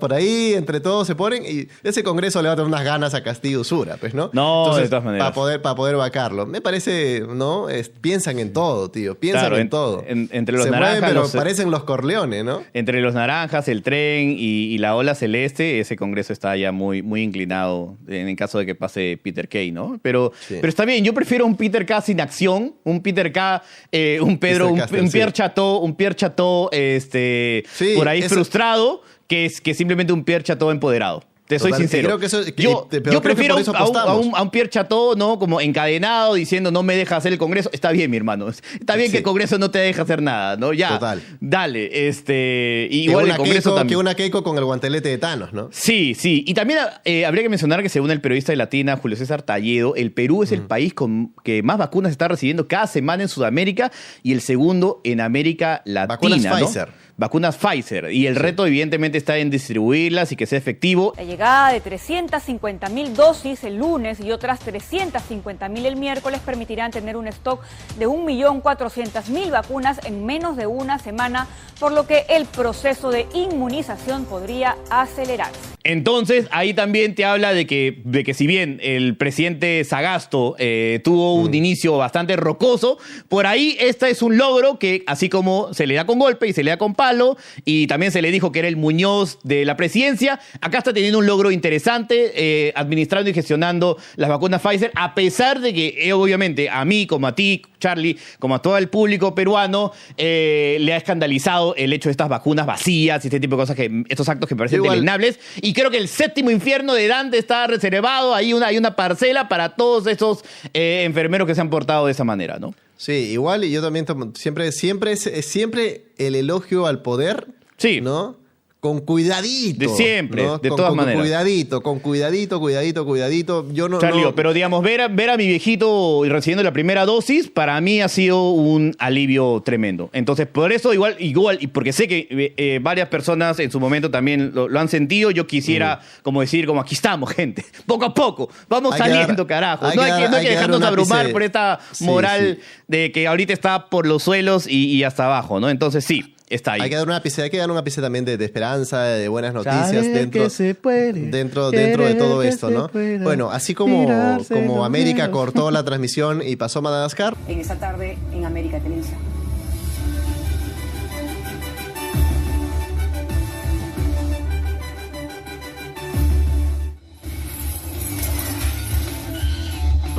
por 0.00 0.12
ahí, 0.12 0.54
entre 0.54 0.80
todos 0.80 1.06
se 1.06 1.14
ponen 1.14 1.44
y 1.44 1.68
ese 1.82 2.02
Congreso 2.02 2.42
le 2.42 2.48
va 2.48 2.54
a 2.54 2.56
dar 2.56 2.66
unas 2.66 2.84
ganas 2.84 3.14
a 3.14 3.22
Castillo 3.22 3.60
Usura, 3.60 3.96
pues, 3.96 4.14
¿no? 4.14 4.30
No, 4.32 4.76
de 4.76 4.88
todas 4.88 5.04
maneras. 5.04 5.26
Para 5.26 5.34
poder, 5.34 5.62
para 5.62 5.74
poder 5.74 5.96
vacarlo. 5.96 6.46
Me 6.46 6.60
parece, 6.60 7.24
¿no? 7.28 7.66
piensan 8.00 8.38
en 8.38 8.52
todo, 8.52 8.90
tío. 8.90 9.18
Piensan 9.18 9.54
en, 9.54 9.70
todo. 9.70 10.04
entre 10.06 10.56
los 10.56 10.68
naranjas. 10.68 11.08
pero 11.08 11.28
parecen 11.28 11.70
los 11.70 11.84
Corleones, 11.84 12.44
¿no? 12.44 12.62
Entre 12.72 13.00
los 13.00 13.14
naranjas, 13.14 13.68
el 13.68 13.82
tren 13.82 14.34
y, 14.38 14.78
la 14.78 14.96
ola 14.96 15.14
celeste, 15.14 15.80
ese 15.80 15.96
Congreso 15.96 16.32
está 16.32 16.56
ya 16.56 16.72
muy, 16.72 17.00
muy 17.00 17.22
inclinado 17.22 17.96
en, 18.08 18.34
caso 18.36 18.58
de 18.58 18.66
que 18.66 18.74
pase 18.74 19.18
Peter 19.22 19.48
Kay, 19.48 19.70
¿no? 19.70 19.98
Pero, 20.02 20.32
pero 20.48 20.68
está 20.68 20.84
bien, 20.84 21.04
yo 21.04 21.14
prefiero 21.14 21.46
un 21.46 21.56
Peter 21.56 21.86
K 21.86 22.00
sin 22.00 22.20
acción, 22.20 22.74
un 22.82 23.00
Peter 23.00 23.32
K, 23.32 23.62
eh, 23.92 24.18
un 24.20 24.38
Pedro, 24.38 24.70
un, 24.70 25.10
Pierre 25.10 25.32
Chateau, 25.32 25.78
un 25.78 25.94
Pierre 25.94 26.16
Chateau, 26.16 26.68
este, 26.72 27.64
por 27.96 28.08
ahí 28.08 28.22
frustrado 28.22 29.03
que 29.26 29.46
es 29.46 29.60
que 29.60 29.74
simplemente 29.74 30.12
un 30.12 30.24
Pierre 30.24 30.44
Chateau 30.44 30.70
empoderado. 30.70 31.22
Te 31.46 31.58
soy 31.58 31.74
sincero. 31.74 32.18
yo, 32.56 32.88
prefiero 33.20 33.56
a, 33.56 34.16
un, 34.16 34.50
Pierre 34.50 34.70
Chateau, 34.70 35.14
¿no? 35.14 35.38
Como 35.38 35.60
encadenado, 35.60 36.34
diciendo 36.34 36.70
no 36.70 36.82
me 36.82 36.96
deja 36.96 37.16
hacer 37.16 37.34
el 37.34 37.38
Congreso. 37.38 37.68
Está 37.74 37.92
bien, 37.92 38.10
mi 38.10 38.16
hermano. 38.16 38.48
Está 38.48 38.96
bien 38.96 39.10
que 39.10 39.18
el 39.18 39.22
Congreso 39.22 39.58
no 39.58 39.70
te 39.70 39.78
deja 39.78 40.02
hacer 40.02 40.22
nada, 40.22 40.56
¿no? 40.56 40.72
Ya. 40.72 40.94
Total. 40.94 41.22
Dale. 41.40 42.08
Este. 42.08 42.88
Igual 42.90 43.28
el 43.28 43.36
Congreso 43.36 43.74
también. 43.74 43.96
Que 43.98 44.00
una 44.00 44.14
Keiko 44.14 44.42
con 44.42 44.56
el 44.56 44.64
guantelete 44.64 45.10
de 45.10 45.18
Thanos, 45.18 45.52
¿no? 45.52 45.68
Sí, 45.70 46.14
sí. 46.14 46.44
Y 46.46 46.54
también 46.54 46.78
eh, 47.04 47.26
habría 47.26 47.42
que 47.42 47.50
mencionar 47.50 47.82
que 47.82 47.90
según 47.90 48.10
el 48.10 48.22
periodista 48.22 48.52
de 48.52 48.56
Latina, 48.56 48.96
Julio 48.96 49.18
César 49.18 49.42
Talledo, 49.42 49.94
el 49.96 50.12
Perú 50.12 50.44
es 50.44 50.52
el 50.52 50.62
país 50.62 50.94
con 50.94 51.34
que 51.44 51.62
más 51.62 51.76
vacunas 51.76 52.10
está 52.10 52.26
recibiendo 52.26 52.68
cada 52.68 52.86
semana 52.86 53.22
en 53.22 53.28
Sudamérica 53.28 53.92
y 54.22 54.32
el 54.32 54.40
segundo 54.40 55.02
en 55.04 55.20
América 55.20 55.82
Latina. 55.84 56.06
Vacunas 56.06 56.62
Pfizer 56.62 57.03
vacunas 57.16 57.56
Pfizer. 57.56 58.10
Y 58.10 58.26
el 58.26 58.36
reto, 58.36 58.66
evidentemente, 58.66 59.18
está 59.18 59.38
en 59.38 59.50
distribuirlas 59.50 60.32
y 60.32 60.36
que 60.36 60.46
sea 60.46 60.58
efectivo. 60.58 61.12
La 61.16 61.24
llegada 61.24 61.72
de 61.72 61.80
350 61.80 62.88
mil 62.88 63.14
dosis 63.14 63.64
el 63.64 63.76
lunes 63.76 64.20
y 64.20 64.32
otras 64.32 64.60
350 64.60 65.68
mil 65.68 65.86
el 65.86 65.96
miércoles 65.96 66.40
permitirán 66.40 66.90
tener 66.90 67.16
un 67.16 67.28
stock 67.28 67.60
de 67.98 68.06
1.400.000 68.06 69.50
vacunas 69.50 70.00
en 70.04 70.24
menos 70.26 70.56
de 70.56 70.66
una 70.66 70.98
semana, 70.98 71.46
por 71.78 71.92
lo 71.92 72.06
que 72.06 72.24
el 72.28 72.46
proceso 72.46 73.10
de 73.10 73.26
inmunización 73.34 74.24
podría 74.24 74.76
acelerarse. 74.90 75.74
Entonces, 75.86 76.48
ahí 76.50 76.72
también 76.72 77.14
te 77.14 77.26
habla 77.26 77.52
de 77.52 77.66
que, 77.66 78.00
de 78.04 78.24
que 78.24 78.32
si 78.32 78.46
bien 78.46 78.80
el 78.82 79.18
presidente 79.18 79.84
Sagasto 79.84 80.56
eh, 80.58 81.00
tuvo 81.04 81.34
un 81.34 81.50
mm. 81.50 81.54
inicio 81.54 81.98
bastante 81.98 82.36
rocoso, 82.36 82.96
por 83.28 83.46
ahí 83.46 83.76
este 83.78 84.08
es 84.08 84.22
un 84.22 84.38
logro 84.38 84.78
que, 84.78 85.04
así 85.06 85.28
como 85.28 85.74
se 85.74 85.86
le 85.86 85.94
da 85.94 86.06
con 86.06 86.18
golpe 86.18 86.48
y 86.48 86.54
se 86.54 86.64
le 86.64 86.70
da 86.70 86.78
con 86.78 86.94
palo, 87.04 87.36
y 87.64 87.86
también 87.86 88.12
se 88.12 88.22
le 88.22 88.30
dijo 88.30 88.50
que 88.50 88.60
era 88.60 88.68
el 88.68 88.76
Muñoz 88.76 89.38
de 89.42 89.64
la 89.64 89.76
presidencia, 89.76 90.40
acá 90.60 90.78
está 90.78 90.92
teniendo 90.92 91.18
un 91.18 91.26
logro 91.26 91.50
interesante 91.50 92.32
eh, 92.34 92.72
administrando 92.74 93.28
y 93.28 93.34
gestionando 93.34 93.98
las 94.16 94.30
vacunas 94.30 94.62
Pfizer, 94.62 94.90
a 94.94 95.14
pesar 95.14 95.60
de 95.60 95.74
que, 95.74 95.94
eh, 95.98 96.12
obviamente, 96.12 96.70
a 96.70 96.84
mí, 96.84 97.06
como 97.06 97.26
a 97.26 97.34
ti, 97.34 97.62
Charlie, 97.78 98.16
como 98.38 98.54
a 98.54 98.62
todo 98.62 98.78
el 98.78 98.88
público 98.88 99.34
peruano, 99.34 99.92
le 100.16 100.92
ha 100.92 100.96
escandalizado 100.96 101.74
el 101.76 101.92
hecho 101.92 102.08
de 102.08 102.12
estas 102.12 102.28
vacunas 102.30 102.64
vacías 102.64 103.22
y 103.24 103.28
este 103.28 103.40
tipo 103.40 103.56
de 103.56 103.62
cosas, 103.62 103.76
que 103.76 104.04
estos 104.08 104.28
actos 104.28 104.48
que 104.48 104.56
parecen 104.56 104.82
deleznables. 104.82 105.38
Y 105.60 105.72
creo 105.72 105.90
que 105.90 105.98
el 105.98 106.08
séptimo 106.08 106.50
infierno 106.50 106.94
de 106.94 107.06
Dante 107.06 107.38
está 107.38 107.66
reservado. 107.66 108.34
Hay 108.34 108.52
una, 108.52 108.68
hay 108.68 108.78
una 108.78 108.96
parcela 108.96 109.48
para 109.48 109.70
todos 109.70 110.06
esos 110.06 110.44
eh, 110.72 111.02
enfermeros 111.04 111.46
que 111.46 111.54
se 111.54 111.60
han 111.60 111.70
portado 111.70 112.06
de 112.06 112.12
esa 112.12 112.24
manera, 112.24 112.58
¿no? 112.58 112.74
Sí, 113.04 113.32
igual, 113.32 113.64
y 113.64 113.70
yo 113.70 113.82
también 113.82 114.06
siempre, 114.34 114.72
siempre, 114.72 115.14
siempre 115.14 116.06
el 116.16 116.34
elogio 116.34 116.86
al 116.86 117.02
poder. 117.02 117.48
Sí. 117.76 118.00
¿No? 118.00 118.38
Con 118.84 119.00
cuidadito. 119.00 119.78
De 119.78 119.88
siempre, 119.88 120.42
de 120.42 120.68
todas 120.68 120.88
con, 120.88 120.96
maneras. 120.98 121.14
Con 121.14 121.22
cuidadito, 121.22 121.82
con 121.82 121.98
cuidadito, 122.00 122.60
cuidadito, 122.60 123.06
cuidadito. 123.06 123.66
Yo 123.72 123.88
no. 123.88 123.98
pero 124.36 124.52
digamos, 124.52 124.82
ver 124.82 125.00
a, 125.00 125.08
ver 125.08 125.30
a 125.30 125.38
mi 125.38 125.46
viejito 125.46 126.20
recibiendo 126.26 126.62
la 126.62 126.74
primera 126.74 127.06
dosis, 127.06 127.48
para 127.48 127.80
mí 127.80 128.02
ha 128.02 128.08
sido 128.08 128.50
un 128.50 128.94
alivio 128.98 129.62
tremendo. 129.64 130.10
Entonces, 130.12 130.46
por 130.46 130.70
eso, 130.70 130.92
igual, 130.92 131.16
igual, 131.18 131.56
y 131.62 131.68
porque 131.68 131.94
sé 131.94 132.06
que 132.06 132.28
eh, 132.28 132.54
eh, 132.58 132.78
varias 132.82 133.08
personas 133.08 133.58
en 133.58 133.70
su 133.70 133.80
momento 133.80 134.10
también 134.10 134.52
lo, 134.54 134.78
han 134.78 134.88
sentido, 134.90 135.30
yo 135.30 135.46
quisiera, 135.46 136.00
como 136.22 136.42
decir, 136.42 136.66
como 136.66 136.82
aquí 136.82 136.94
estamos, 136.94 137.30
gente. 137.34 137.64
Poco 137.86 138.04
a 138.04 138.12
poco, 138.12 138.50
vamos 138.68 138.98
saliendo, 138.98 139.46
carajo. 139.46 139.86
No 139.94 140.02
hay, 140.02 140.28
que, 140.28 140.50
dejarnos 140.50 140.82
abrumar 140.82 141.32
por 141.32 141.42
esta 141.42 141.80
moral 142.00 142.58
de 142.86 143.10
que 143.12 143.28
ahorita 143.28 143.54
está 143.54 143.88
por 143.88 144.06
los 144.06 144.24
suelos 144.24 144.66
y, 144.66 144.88
y 144.88 145.04
hasta 145.04 145.24
abajo, 145.24 145.58
¿no? 145.58 145.70
Entonces, 145.70 146.04
sí 146.04 146.33
está 146.54 146.72
ahí. 146.72 146.82
Hay 146.82 146.90
que 146.90 146.96
dar 146.96 147.06
una 147.06 147.22
pizca, 147.22 147.42
hay 147.42 147.50
que 147.50 147.58
dar 147.58 147.70
una 147.70 147.84
pizca 147.84 148.02
también 148.02 148.24
de, 148.24 148.42
esperanza, 148.44 149.02
de 149.02 149.28
buenas 149.28 149.54
noticias 149.54 150.04
dentro, 150.04 150.48
dentro, 150.48 151.70
dentro 151.70 152.06
de 152.06 152.14
todo 152.14 152.42
esto, 152.42 152.70
¿no? 152.70 152.90
Bueno, 153.22 153.50
así 153.50 153.74
como, 153.74 154.38
como 154.48 154.84
América 154.84 155.30
cortó 155.30 155.70
la 155.70 155.84
transmisión 155.84 156.42
y 156.44 156.56
pasó 156.56 156.80
a 156.80 156.82
Madagascar. 156.82 157.36
En 157.48 157.60
esta 157.60 157.76
tarde 157.76 158.16
en 158.32 158.44
América 158.44 158.78
Televisión. 158.80 159.33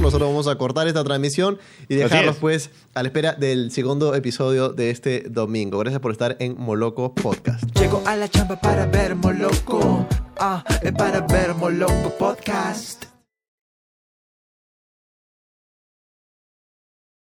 Nosotros 0.06 0.30
vamos 0.30 0.48
a 0.48 0.56
cortar 0.56 0.88
esta 0.88 1.04
transmisión 1.04 1.58
y 1.90 1.96
dejarlos 1.96 2.36
pues 2.36 2.70
a 2.94 3.02
la 3.02 3.08
espera 3.08 3.34
del 3.34 3.72
segundo 3.72 4.14
episodio 4.14 4.70
de 4.70 4.92
este 4.92 5.22
domingo. 5.28 5.80
Gracias 5.80 6.00
por 6.00 6.12
estar 6.12 6.38
en 6.40 6.56
Moloco 6.60 7.16
Podcast. 7.16 7.64
Llego 7.80 8.04
a 8.06 8.16
la 8.16 8.30
chamba 8.30 8.62
para 8.62 8.86
ver 8.86 9.16
Moloco, 9.16 10.08
ah, 10.38 10.64
para 10.96 11.22
ver 11.22 11.56
Moloco 11.56 12.14
Podcast. 12.20 13.05